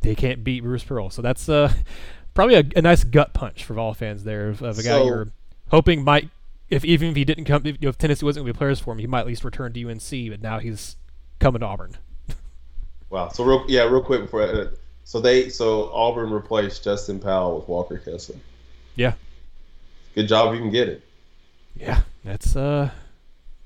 [0.02, 1.12] they can't beat Bruce Pearl.
[1.12, 1.72] So that's uh,
[2.34, 5.06] probably a, a nice gut punch for Vol fans there of, of a guy so,
[5.06, 5.28] you're
[5.70, 6.30] hoping might,
[6.72, 8.58] if even if he didn't come, if, you know, if Tennessee wasn't going to be
[8.58, 10.32] players for him, he might at least return to UNC.
[10.32, 10.96] But now he's
[11.40, 11.98] coming to Auburn.
[13.12, 13.30] wow.
[13.30, 14.42] So real yeah, real quick before.
[14.42, 14.70] Uh,
[15.06, 18.36] so they so Auburn replaced Justin Powell with Walker Kessler.
[18.96, 19.14] Yeah.
[20.16, 21.04] Good job if you can get it.
[21.78, 22.90] Yeah, that's uh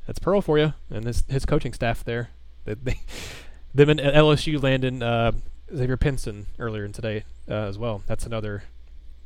[0.05, 2.29] that's Pearl for you and his his coaching staff there.
[2.65, 2.99] They, they,
[3.73, 5.31] them and LSU landing uh,
[5.75, 8.03] Xavier Pinson earlier in today uh, as well.
[8.05, 8.63] That's another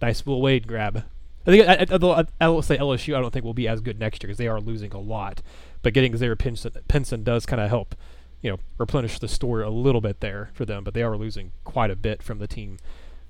[0.02, 1.04] nice Will Wade grab.
[1.46, 3.16] I think I, I, I, will say LSU.
[3.16, 5.42] I don't think will be as good next year because they are losing a lot.
[5.82, 7.96] But getting Xavier Pinson, Pinson does kind of help,
[8.44, 10.84] you know, replenish the store a little bit there for them.
[10.84, 12.78] But they are losing quite a bit from the team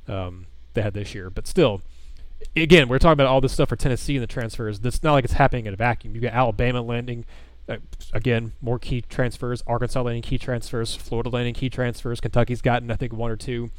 [0.07, 1.29] um, they had this year.
[1.29, 1.81] But still,
[2.55, 4.81] again, we're talking about all this stuff for Tennessee and the transfers.
[4.83, 6.15] It's not like it's happening in a vacuum.
[6.15, 7.25] You got Alabama landing.
[7.69, 7.77] Uh,
[8.11, 9.63] again, more key transfers.
[9.67, 10.95] Arkansas landing key transfers.
[10.95, 12.19] Florida landing key transfers.
[12.19, 13.69] Kentucky's gotten, I think, one or two.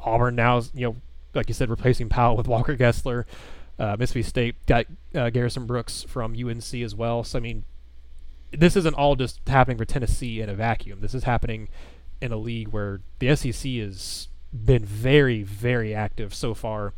[0.00, 0.96] Auburn now, you know,
[1.34, 3.26] like you said, replacing Powell with Walker Kessler.
[3.78, 7.24] Uh, Mississippi State got uh, Garrison Brooks from UNC as well.
[7.24, 7.64] So I mean,
[8.52, 11.00] this isn't all just happening for Tennessee in a vacuum.
[11.00, 11.68] This is happening
[12.20, 16.94] in a league where the SEC has been very, very active so far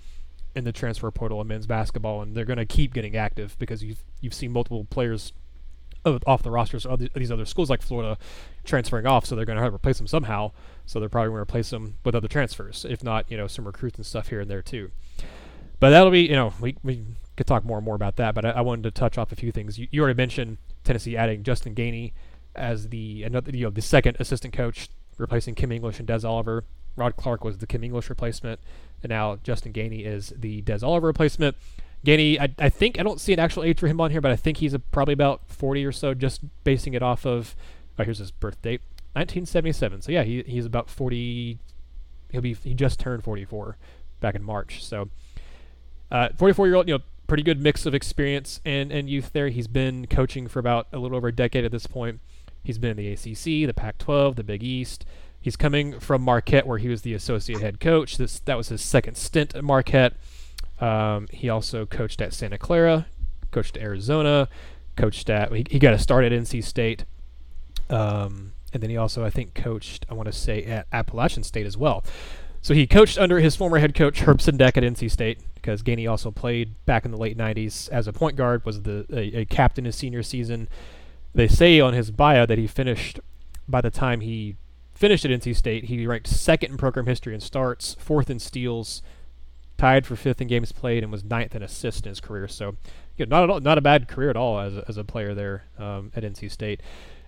[0.54, 3.82] in the transfer portal in men's basketball, and they're going to keep getting active because
[3.82, 5.32] you've you've seen multiple players
[6.26, 8.18] off the rosters of these other schools like Florida
[8.62, 10.52] transferring off, so they're going to have to replace them somehow.
[10.84, 13.64] So they're probably going to replace them with other transfers, if not, you know, some
[13.64, 14.90] recruits and stuff here and there too.
[15.80, 17.04] But that'll be, you know, we, we
[17.36, 18.34] could talk more and more about that.
[18.34, 19.78] But I, I wanted to touch off a few things.
[19.78, 22.12] You, you already mentioned Tennessee adding Justin Gainey
[22.54, 26.64] as the another, you know, the second assistant coach, replacing Kim English and Des Oliver.
[26.96, 28.60] Rod Clark was the Kim English replacement,
[29.02, 31.56] and now Justin Gainey is the Des Oliver replacement.
[32.04, 34.30] Gainey, I, I think I don't see an actual age for him on here, but
[34.30, 37.56] I think he's a, probably about 40 or so, just basing it off of.
[37.98, 38.80] Oh, here's his birth date,
[39.14, 40.02] 1977.
[40.02, 41.58] So yeah, he, he's about 40.
[42.30, 43.76] He'll be he just turned 44
[44.20, 44.84] back in March.
[44.84, 45.08] So,
[46.10, 49.48] uh, 44 year old, you know, pretty good mix of experience and and youth there.
[49.48, 52.20] He's been coaching for about a little over a decade at this point.
[52.62, 55.04] He's been in the ACC, the Pac-12, the Big East.
[55.40, 58.16] He's coming from Marquette, where he was the associate head coach.
[58.16, 60.14] This that was his second stint at Marquette.
[60.80, 63.06] Um, he also coached at Santa Clara,
[63.50, 64.48] coached at Arizona,
[64.96, 65.52] coached at.
[65.52, 67.04] He, he got a start at NC State,
[67.90, 70.06] um, and then he also I think coached.
[70.08, 72.02] I want to say at Appalachian State as well.
[72.64, 76.10] So he coached under his former head coach Herb Sendek at NC State because Gainey
[76.10, 78.64] also played back in the late '90s as a point guard.
[78.64, 80.70] Was the a, a captain his senior season.
[81.34, 83.20] They say on his bio that he finished
[83.68, 84.56] by the time he
[84.94, 89.02] finished at NC State, he ranked second in program history in starts, fourth in steals,
[89.76, 92.48] tied for fifth in games played, and was ninth in assists in his career.
[92.48, 92.76] So,
[93.18, 95.34] you know, not all, not a bad career at all as a, as a player
[95.34, 96.80] there um, at NC State,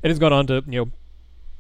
[0.02, 0.92] and he's gone on to you know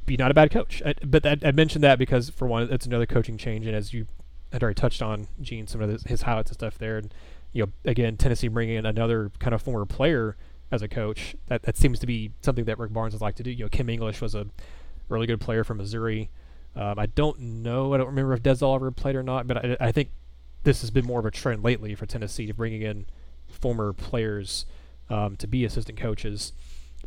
[0.06, 0.82] be not a bad coach.
[0.84, 3.92] I, but that, I mentioned that because for one, it's another coaching change, and as
[3.92, 4.06] you
[4.52, 7.12] had already touched on, Gene, some of his, his highlights and stuff there, and
[7.52, 10.36] you know, again, Tennessee bringing in another kind of former player
[10.70, 11.36] as a coach.
[11.46, 13.50] That that seems to be something that Rick Barnes would like to do.
[13.50, 14.46] You know, Kim English was a
[15.08, 16.30] really good player from Missouri.
[16.74, 17.94] Um, I don't know.
[17.94, 20.10] I don't remember if Des Oliver played or not, but I, I, think
[20.64, 23.06] this has been more of a trend lately for Tennessee, to bringing in
[23.48, 24.66] former players
[25.08, 26.52] um, to be assistant coaches.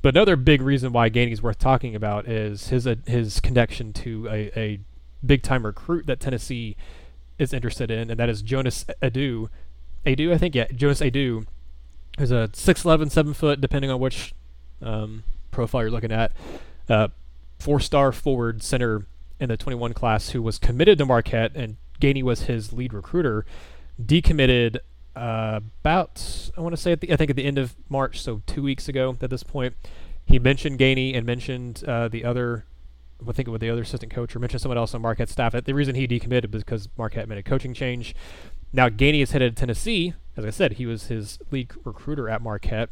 [0.01, 4.27] But another big reason why Gainey's worth talking about is his uh, his connection to
[4.29, 4.79] a, a
[5.25, 6.77] big time recruit that Tennessee
[7.37, 9.49] is interested in, and that is Jonas Aidoo.
[10.05, 11.45] Aidoo, I think, yeah, Jonas Aidoo,
[12.17, 14.33] who's a 6'11", 7 foot, depending on which
[14.81, 16.31] um, profile you're looking at.
[16.87, 17.09] Uh,
[17.59, 19.05] four star forward center
[19.39, 23.45] in the 21 class who was committed to Marquette, and Gainey was his lead recruiter,
[24.01, 24.77] decommitted
[25.15, 28.21] uh, about I want to say at the, I think at the end of March,
[28.21, 29.75] so two weeks ago at this point.
[30.25, 32.63] He mentioned Gainey and mentioned uh, the other,
[33.27, 35.53] I think with the other assistant coach or mentioned someone else on Marquette staff.
[35.53, 38.13] The reason he decommitted was because Marquette made a coaching change.
[38.71, 40.13] Now Gainey is headed to Tennessee.
[40.37, 42.89] As I said, he was his lead recruiter at Marquette.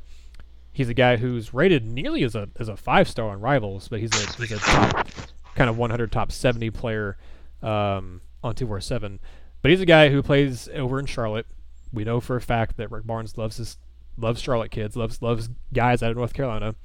[0.73, 3.99] He's a guy who's rated nearly as a as a five star on Rivals, but
[3.99, 5.07] he's a he's a top
[5.55, 7.17] kind of 100 top 70 player
[7.61, 9.19] um, on 247.
[9.61, 11.47] But he's a guy who plays over in Charlotte.
[11.91, 13.77] We know for a fact that Rick Barnes loves his
[14.17, 16.75] loves Charlotte kids, loves loves guys out of North Carolina.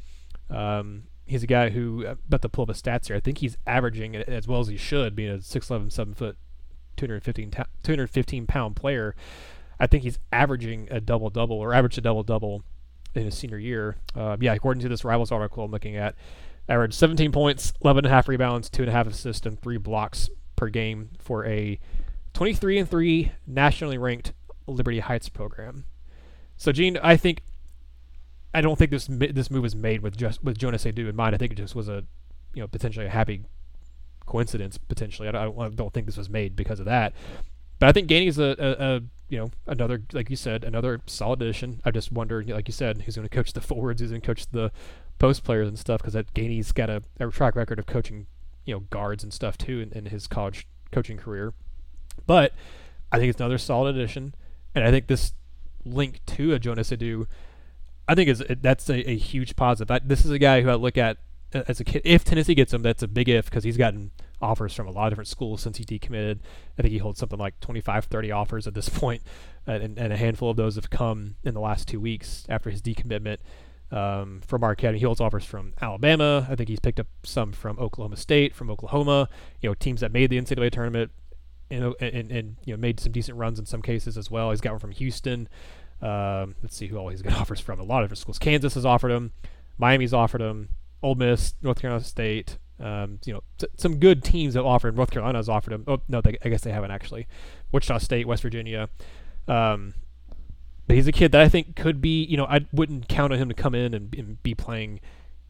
[0.51, 3.39] Um, he's a guy who, uh, about to pull up the stats here, I think
[3.39, 6.37] he's averaging as well as he should, being a 6'11", 7 foot,
[6.97, 7.51] 215,
[7.83, 9.15] 215 pound player.
[9.81, 12.63] I think he's averaging a double double or averaged a double double
[13.15, 13.97] in his senior year.
[14.15, 16.15] Uh, yeah, according to this Rivals article I'm looking at,
[16.69, 19.79] averaged 17 points, 11 and a half rebounds, two and a half assists, and three
[19.79, 21.81] blocks per game for a
[22.35, 24.33] 23 and three nationally ranked
[24.67, 25.85] Liberty Heights program.
[26.57, 27.43] So, Gene, I think
[28.55, 31.35] I don't think this this move was made with just with Jonas Aidoo in mind.
[31.35, 32.05] I think it just was a
[32.55, 33.45] you know potentially a happy
[34.27, 34.79] coincidence.
[34.79, 37.15] Potentially, I don't, I don't think this was made because of that.
[37.79, 41.01] But I think Gainey is a, a, a you know, another like you said, another
[41.07, 41.81] solid addition.
[41.85, 44.27] I just wonder like you said, who's going to coach the forwards, who's going to
[44.27, 44.71] coach the
[45.19, 48.27] post players and stuff, because that Gainey's got a, a, track record of coaching,
[48.67, 51.55] you know, guards and stuff too in, in his college coaching career.
[52.27, 52.53] But
[53.11, 54.35] I think it's another solid addition,
[54.75, 55.33] and I think this
[55.85, 57.27] link to a Jonas Aidoo
[58.09, 59.91] I think is that's a, a huge positive.
[59.91, 61.19] I, this is a guy who I look at
[61.53, 62.03] as a kid.
[62.05, 64.11] If Tennessee gets him, that's a big if because he's gotten
[64.41, 66.41] offers from a lot of different schools since he decommitted.
[66.79, 69.23] I think he holds something like 25, 30 offers at this point,
[69.67, 72.83] and, and a handful of those have come in the last two weeks after his
[72.83, 73.39] decommitment.
[73.93, 76.47] Um, from Marquette, he holds offers from Alabama.
[76.51, 79.29] I think he's picked up some from Oklahoma State, from Oklahoma.
[79.61, 81.13] You know, teams that made the NCAA tournament,
[81.73, 84.51] and, and, and you know made some decent runs in some cases as well.
[84.51, 85.49] He's got one from Houston.
[86.01, 87.81] Um, let's see who all he's got offers from.
[87.81, 88.39] A lot of different schools.
[88.39, 89.33] Kansas has offered him.
[89.79, 90.69] Miami's offered him.
[91.03, 94.97] Ole Miss, North Carolina State, um, you know, t- some good teams have offered.
[94.97, 95.85] North Carolina has offered him.
[95.87, 97.27] Oh no, they, I guess they haven't actually.
[97.71, 98.89] Wichita State, West Virginia.
[99.47, 99.95] Um,
[100.87, 102.25] but he's a kid that I think could be.
[102.25, 105.01] You know, I wouldn't count on him to come in and, and be playing,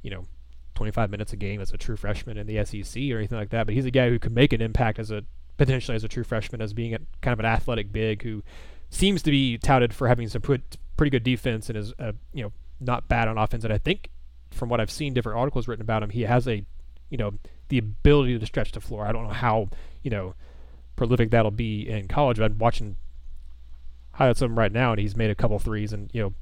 [0.03, 0.25] you know,
[0.75, 3.67] 25 minutes a game as a true freshman in the SEC or anything like that.
[3.67, 5.25] But he's a guy who could make an impact as a
[5.57, 8.43] potentially as a true freshman, as being a, kind of an athletic big who
[8.91, 12.43] seems to be touted for having some put, pretty good defense and is uh, you
[12.43, 13.65] know not bad on offense.
[13.65, 14.11] And I think
[14.51, 16.65] from what I've seen, different articles written about him, he has a
[17.11, 17.35] you know
[17.69, 19.07] the ability to stretch the floor.
[19.07, 19.69] I don't know how
[20.03, 20.35] you know
[20.97, 22.39] prolific that'll be in college.
[22.39, 22.97] But I'm watching
[24.13, 26.35] highlights of him right now, and he's made a couple threes and you know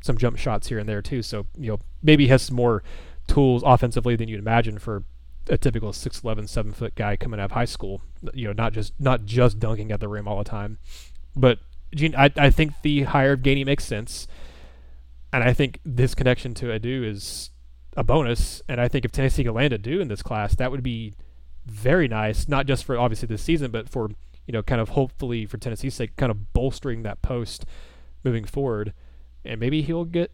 [0.00, 1.22] some jump shots here and there too.
[1.22, 2.82] So you know maybe he has some more
[3.26, 5.02] tools offensively than you'd imagine for
[5.48, 8.02] a typical 6'11", 7 foot guy coming out of high school.
[8.34, 10.78] You know, not just not just dunking at the rim all the time.
[11.34, 11.58] But
[11.94, 14.26] Gene, I I think the hire of Gainey makes sense,
[15.32, 17.50] and I think this connection to Aidoo is
[17.96, 18.62] a bonus.
[18.68, 21.14] And I think if Tennessee could land Aidoo in this class, that would be
[21.64, 24.10] very nice, not just for obviously this season, but for
[24.46, 27.66] you know, kind of hopefully for Tennessee's sake, kind of bolstering that post
[28.24, 28.92] moving forward.
[29.44, 30.32] And maybe he'll get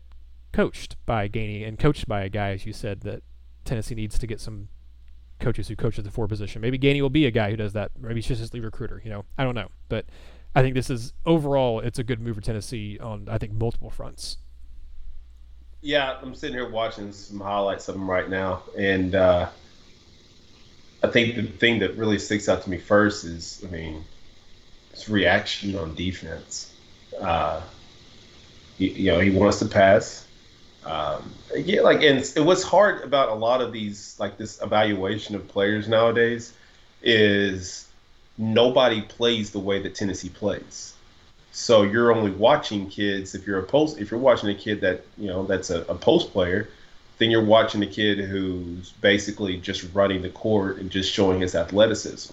[0.52, 3.22] coached by Gainey and coached by a guy, as you said, that
[3.64, 4.68] Tennessee needs to get some
[5.42, 6.62] coaches who coach at the four position.
[6.62, 7.90] Maybe Gainey will be a guy who does that.
[8.00, 9.02] Maybe he's just lead recruiter.
[9.04, 10.06] You know, I don't know, but
[10.54, 13.90] I think this is overall it's a good move for Tennessee on I think multiple
[13.90, 14.38] fronts.
[15.82, 19.48] Yeah, I'm sitting here watching some highlights of him right now, and uh,
[21.02, 24.04] I think the thing that really sticks out to me first is, I mean,
[24.92, 26.72] his reaction on defense.
[27.20, 27.62] Uh,
[28.78, 30.24] he, you know, he wants to pass.
[30.84, 35.34] Um, yeah, like, and it what's hard about a lot of these, like this evaluation
[35.34, 36.54] of players nowadays,
[37.02, 37.88] is
[38.38, 40.94] nobody plays the way that Tennessee plays.
[41.52, 45.04] So you're only watching kids if you're a post if you're watching a kid that
[45.18, 46.68] you know that's a, a post player,
[47.18, 51.54] then you're watching a kid who's basically just running the court and just showing his
[51.54, 52.32] athleticism.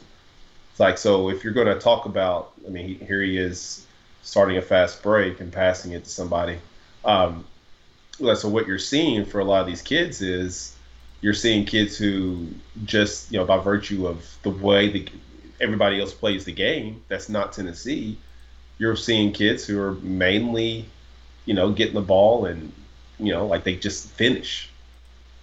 [0.72, 3.86] It's like so if you're going to talk about, I mean, here he is
[4.24, 6.58] starting a fast break and passing it to somebody.
[7.04, 7.46] Um,
[8.20, 10.76] so what you're seeing for a lot of these kids is
[11.22, 12.48] you're seeing kids who
[12.86, 15.08] just you know by virtue of the way the
[15.60, 18.18] everybody else plays the game that's not Tennessee
[18.80, 20.86] you're seeing kids who are mainly,
[21.46, 22.72] you know, getting the ball and,
[23.20, 24.70] you know, like they just finish.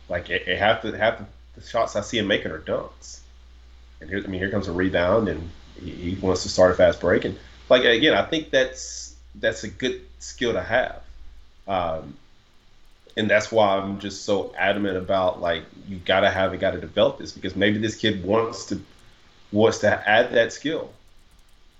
[0.08, 3.20] Like it, it half the the shots I see him making are dunks.
[4.00, 5.50] And here, I mean, here comes a rebound, and
[5.80, 7.24] he, he wants to start a fast break.
[7.24, 11.02] And like again, I think that's that's a good skill to have.
[11.66, 12.14] Um,
[13.16, 17.18] and that's why I'm just so adamant about like you gotta have it, gotta develop
[17.18, 18.80] this because maybe this kid wants to
[19.52, 20.90] wants to add that skill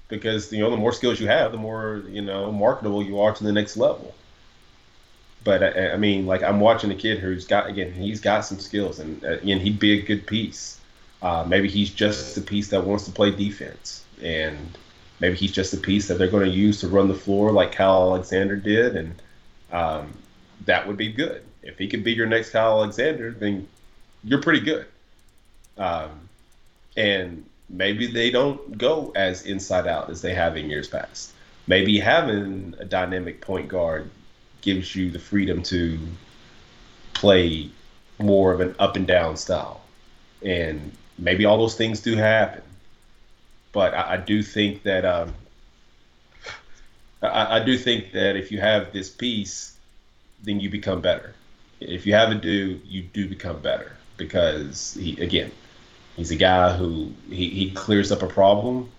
[0.09, 3.35] because you know the more skills you have, the more you know marketable you are
[3.35, 4.15] to the next level.
[5.45, 8.59] But I, I mean, like I'm watching a kid who's got again, he's got some
[8.59, 10.81] skills, and uh, and he'd be a good piece.
[11.23, 14.79] Uh, maybe he's just a piece that wants to play defense, and
[15.21, 17.73] maybe he's just a piece that they're going to use to run the floor like
[17.73, 19.23] Kyle Alexander did, and
[19.73, 20.13] um,
[20.65, 21.43] that would be good.
[21.63, 23.69] If he could be your next Kyle Alexander, then
[24.25, 24.87] you're pretty good.
[25.79, 26.29] Um,
[26.97, 31.33] and maybe they don't go as inside out as they have in years past.
[31.67, 34.11] Maybe having a dynamic point guard
[34.61, 35.99] gives you the freedom to
[37.13, 37.71] play
[38.19, 39.81] more of an up and down style.
[40.43, 42.63] And maybe all those things do happen.
[43.73, 45.35] But I, I do think that um,
[47.23, 49.76] I, I, do think that if you have this piece,
[50.43, 51.35] then you become better.
[51.81, 55.51] If you have a do, you do become better because he again
[56.17, 58.91] He's a guy who he, he clears up a problem.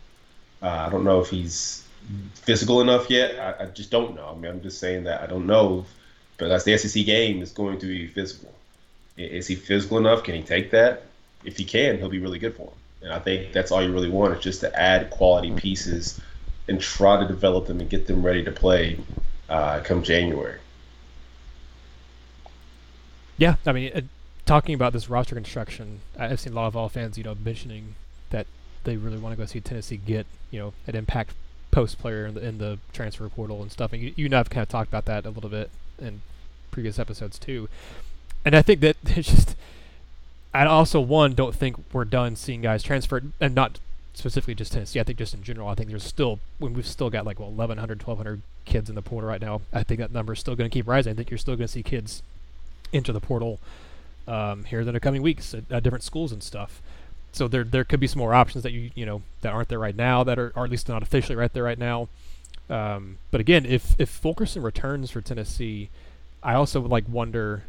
[0.61, 1.83] Uh, I don't know if he's
[2.35, 3.39] physical enough yet.
[3.39, 4.33] I, I, just don't know.
[4.35, 5.85] I mean, I'm just saying that I don't know.
[6.37, 8.53] But that's the SEC game is going to be physical.
[9.17, 10.23] Is he physical enough?
[10.23, 11.03] Can he take that?
[11.43, 12.77] If he can, he'll be really good for him.
[13.01, 16.21] And I think that's all you really want is just to add quality pieces
[16.67, 18.99] and try to develop them and get them ready to play
[19.49, 20.59] uh, come January.
[23.37, 24.01] Yeah, I mean, uh,
[24.45, 27.95] talking about this roster construction, I've seen a lot of all fans, you know, mentioning
[28.29, 28.47] that
[28.83, 31.33] they really want to go see Tennessee get, you know, an impact
[31.71, 33.93] post player in the, in the transfer portal and stuff.
[33.93, 35.69] And you, you know, I've kind of talked about that a little bit
[35.99, 36.21] in
[36.71, 37.69] previous episodes too.
[38.43, 39.55] And I think that it's just
[40.53, 43.79] I also one don't think we're done seeing guys transfer, and not
[44.13, 44.99] specifically just Tennessee.
[44.99, 47.49] I think just in general, I think there's still when we've still got like well
[47.49, 49.61] 1,100, 1,200 kids in the portal right now.
[49.71, 51.13] I think that number is still going to keep rising.
[51.13, 52.23] I think you're still going to see kids
[52.91, 53.59] into the portal
[54.27, 56.81] um, here in the coming weeks at, at, different schools and stuff.
[57.31, 59.79] So there there could be some more options that you you know that aren't there
[59.79, 62.07] right now that are or at least not officially right there right now.
[62.69, 65.89] Um, but again, if if Fulkerson returns for Tennessee,
[66.41, 67.63] I also would like wonder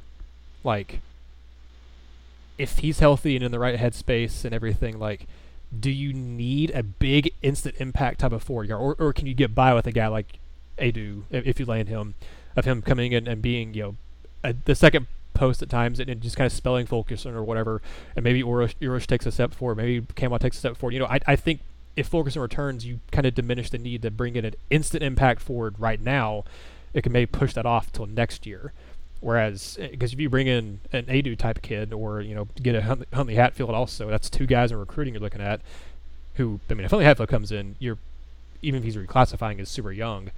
[0.64, 1.00] like
[2.58, 5.26] if he's healthy and in the right headspace and everything, like,
[5.78, 9.54] do you need a big instant impact type of forward or, or can you get
[9.54, 10.38] by with a guy like
[10.78, 12.14] Aidoo if you land him,
[12.56, 13.96] of him coming in and being, you know,
[14.44, 17.80] a, the second post at times and, and, just kind of spelling Fulkerson or whatever,
[18.16, 20.92] and maybe Uros, takes a step forward, maybe Campbell takes a step forward.
[20.92, 21.60] You know, I, I think
[21.96, 25.40] if Fulkerson returns, you kind of diminish the need to bring in an instant impact
[25.40, 26.44] forward right now.
[26.94, 28.72] It can maybe push that off till next year.
[29.20, 32.76] Whereas, because eh, if you bring in an Aidoo type kid, or you know, get
[32.76, 35.60] a Huntley Hatfield also, that's two guys in recruiting you're looking at.
[36.34, 37.98] Who I mean, if Huntley Hatfield comes in, you're
[38.62, 40.30] even if he's reclassifying as super young,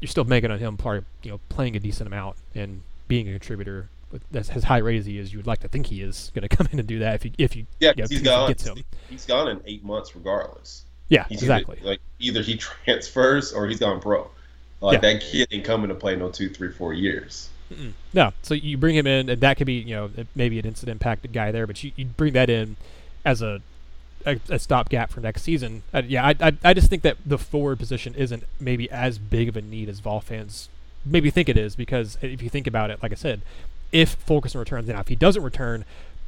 [0.00, 2.82] you're still making on him part, you know, playing a decent amount and
[3.12, 3.90] being a contributor.
[4.30, 6.48] That's as high rate as he is, you would like to think he is going
[6.48, 8.48] to come in and do that if you if you yeah, you know, he's gone.
[8.48, 8.84] Gets him.
[9.10, 10.84] He's gone in eight months regardless.
[11.10, 11.76] Yeah, he's exactly.
[11.80, 14.30] Either, like either he transfers or he's gone pro.
[14.80, 15.12] Like yeah.
[15.12, 17.50] that kid ain't coming to play no two, three, four years.
[17.70, 17.92] Mm-mm.
[18.14, 20.88] No, so you bring him in, and that could be you know maybe an instant
[20.88, 22.76] impact guy there, but you, you bring that in
[23.26, 23.60] as a
[24.24, 25.82] a, a stopgap for next season.
[25.92, 29.50] Uh, yeah, I, I I just think that the forward position isn't maybe as big
[29.50, 30.70] of a need as Vol fans
[31.04, 33.42] maybe think it is because if you think about it, like I said,
[33.90, 35.84] if Fulkerson returns, now if he doesn't return,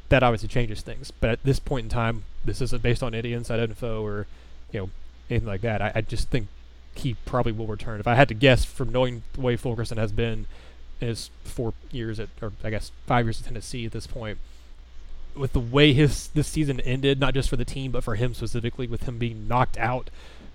[0.09, 1.11] that obviously changes things.
[1.11, 4.27] But at this point in time, this isn't based on any inside info or
[4.71, 4.89] you know
[5.29, 5.81] anything like that.
[5.81, 6.47] I, I just think
[6.93, 7.99] he probably will return.
[7.99, 10.45] If I had to guess from knowing the way Fulkerson has been
[10.99, 14.37] his four years at, or I guess five years at Tennessee at this point,
[15.35, 18.33] with the way his this season ended, not just for the team but for him
[18.33, 20.09] specifically, with him being knocked out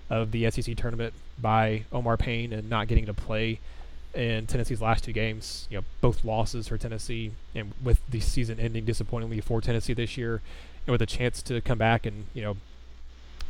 [0.09, 3.59] of the SEC tournament by Omar Payne and not getting to play
[4.13, 8.59] in Tennessee's last two games, you know, both losses for Tennessee, and with the season
[8.59, 10.41] ending disappointingly for Tennessee this year,
[10.85, 12.57] and with a chance to come back and you know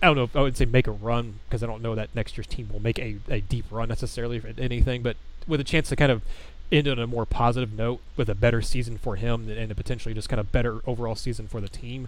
[0.01, 2.09] I don't know if I would say make a run because I don't know that
[2.15, 5.15] next year's team will make a, a deep run necessarily for anything, but
[5.47, 6.23] with a chance to kind of
[6.71, 10.15] end on a more positive note with a better season for him and a potentially
[10.15, 12.07] just kind of better overall season for the team.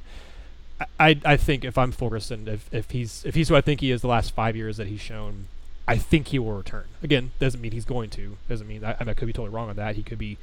[0.99, 3.91] I, I think if I'm Fulkerson, if, if he's if he's who I think he
[3.91, 5.47] is the last five years that he's shown,
[5.87, 6.85] I think he will return.
[7.01, 8.37] Again, doesn't mean he's going to.
[8.47, 9.95] Doesn't mean I, I, could be totally wrong on that.
[9.95, 10.37] He could be,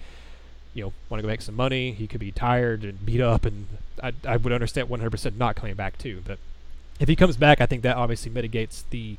[0.75, 1.93] you know, want to go make some money.
[1.93, 3.67] He could be tired and beat up, and
[4.03, 6.23] I, I would understand 100% not coming back too.
[6.27, 6.39] But
[6.99, 9.17] if he comes back, I think that obviously mitigates the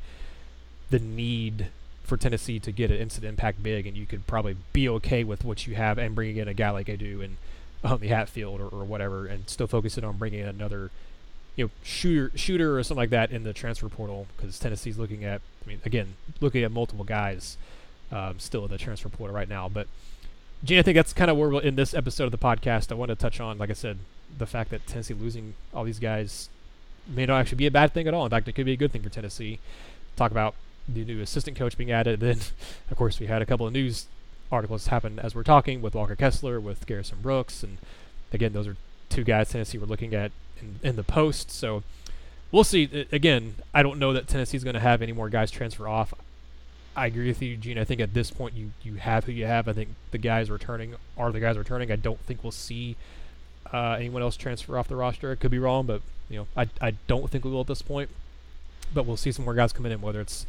[0.92, 1.68] the need
[2.04, 5.44] for Tennessee to get an instant impact big, and you could probably be okay with
[5.44, 7.38] what you have and bringing in a guy like Aidoo and
[7.84, 10.92] Huntley Hatfield or, or whatever, and still focusing on bringing in another
[11.62, 15.24] you know shooter shooter or something like that in the transfer portal because Tennessee's looking
[15.24, 17.58] at I mean again looking at multiple guys
[18.12, 19.70] um, still in the transfer portal right now.
[19.70, 19.88] But
[20.64, 22.92] Gene I think that's kind of where we're in this episode of the podcast.
[22.92, 24.00] I want to touch on like I said
[24.36, 26.50] the fact that Tennessee losing all these guys
[27.08, 28.26] may not actually be a bad thing at all.
[28.26, 29.60] In fact it could be a good thing for Tennessee.
[30.16, 30.56] Talk about
[30.90, 32.20] the new assistant coach being added.
[32.22, 32.40] Then,
[32.90, 34.08] of course, we had a couple of news
[34.52, 37.78] articles happen as we're talking with Walker Kessler, with Garrison Brooks, and
[38.34, 38.76] again, those are
[39.12, 41.52] two guys Tennessee we're looking at in, in the post.
[41.52, 41.84] So
[42.52, 43.08] we'll see.
[43.12, 46.14] Again, I don't know that Tennessee's going to have any more guys transfer off.
[46.96, 47.78] I agree with you, Gene.
[47.78, 49.68] I think at this point you you have who you have.
[49.68, 51.92] I think the guys returning are the guys returning.
[51.92, 52.96] I don't think we'll see
[53.72, 55.32] uh, anyone else transfer off the roster.
[55.32, 57.82] I could be wrong, but you know I I don't think we will at this
[57.82, 58.10] point.
[58.94, 60.46] But we'll see some more guys coming in, whether it's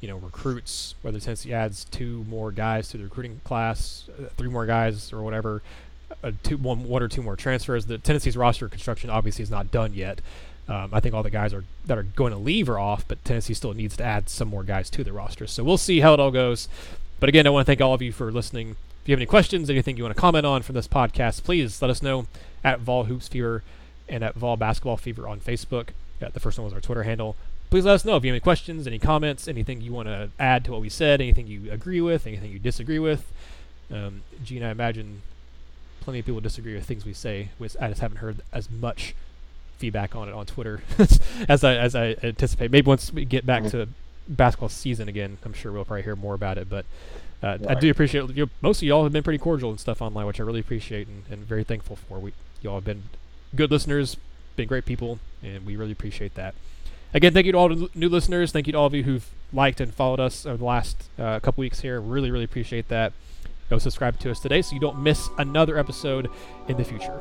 [0.00, 4.48] you know, recruits, whether Tennessee adds two more guys to the recruiting class, uh, three
[4.48, 5.62] more guys or whatever,
[6.22, 7.86] uh, two, one, one or two more transfers.
[7.86, 10.20] The Tennessee's roster construction obviously is not done yet.
[10.68, 13.24] Um, I think all the guys are that are going to leave are off, but
[13.24, 15.46] Tennessee still needs to add some more guys to the roster.
[15.46, 16.68] So we'll see how it all goes.
[17.20, 18.76] But again, I want to thank all of you for listening.
[19.02, 21.80] If you have any questions, anything you want to comment on from this podcast, please
[21.80, 22.26] let us know
[22.62, 23.62] at Vol Hoops Fever
[24.08, 25.88] and at Vol Basketball Fever on Facebook.
[26.20, 27.36] Yeah, the first one was our Twitter handle
[27.70, 30.30] please let us know if you have any questions, any comments, anything you want to
[30.38, 33.30] add to what we said, anything you agree with, anything you disagree with.
[33.92, 35.22] Um, Gene, I imagine
[36.08, 37.50] plenty of people disagree with things we say.
[37.58, 39.14] Which I just haven't heard as much
[39.76, 40.80] feedback on it on Twitter
[41.50, 42.70] as I as I anticipate.
[42.70, 43.78] Maybe once we get back mm-hmm.
[43.78, 43.88] to
[44.26, 46.70] basketball season again, I'm sure we'll probably hear more about it.
[46.70, 46.86] But
[47.42, 47.72] uh, right.
[47.72, 50.24] I do appreciate you know, most of y'all have been pretty cordial and stuff online,
[50.24, 52.18] which I really appreciate and, and very thankful for.
[52.18, 52.32] We
[52.62, 53.02] y'all have been
[53.54, 54.16] good listeners,
[54.56, 56.54] been great people, and we really appreciate that.
[57.12, 58.50] Again, thank you to all the new listeners.
[58.50, 61.38] Thank you to all of you who've liked and followed us over the last uh,
[61.40, 62.00] couple weeks here.
[62.00, 63.12] Really, really appreciate that.
[63.68, 66.30] Go subscribe to us today so you don't miss another episode
[66.68, 67.20] in the future.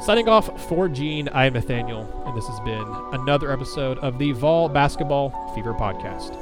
[0.00, 2.86] Signing off for Gene, I am Nathanael, and this has been
[3.18, 6.36] another episode of the Vol Basketball Fever Podcast.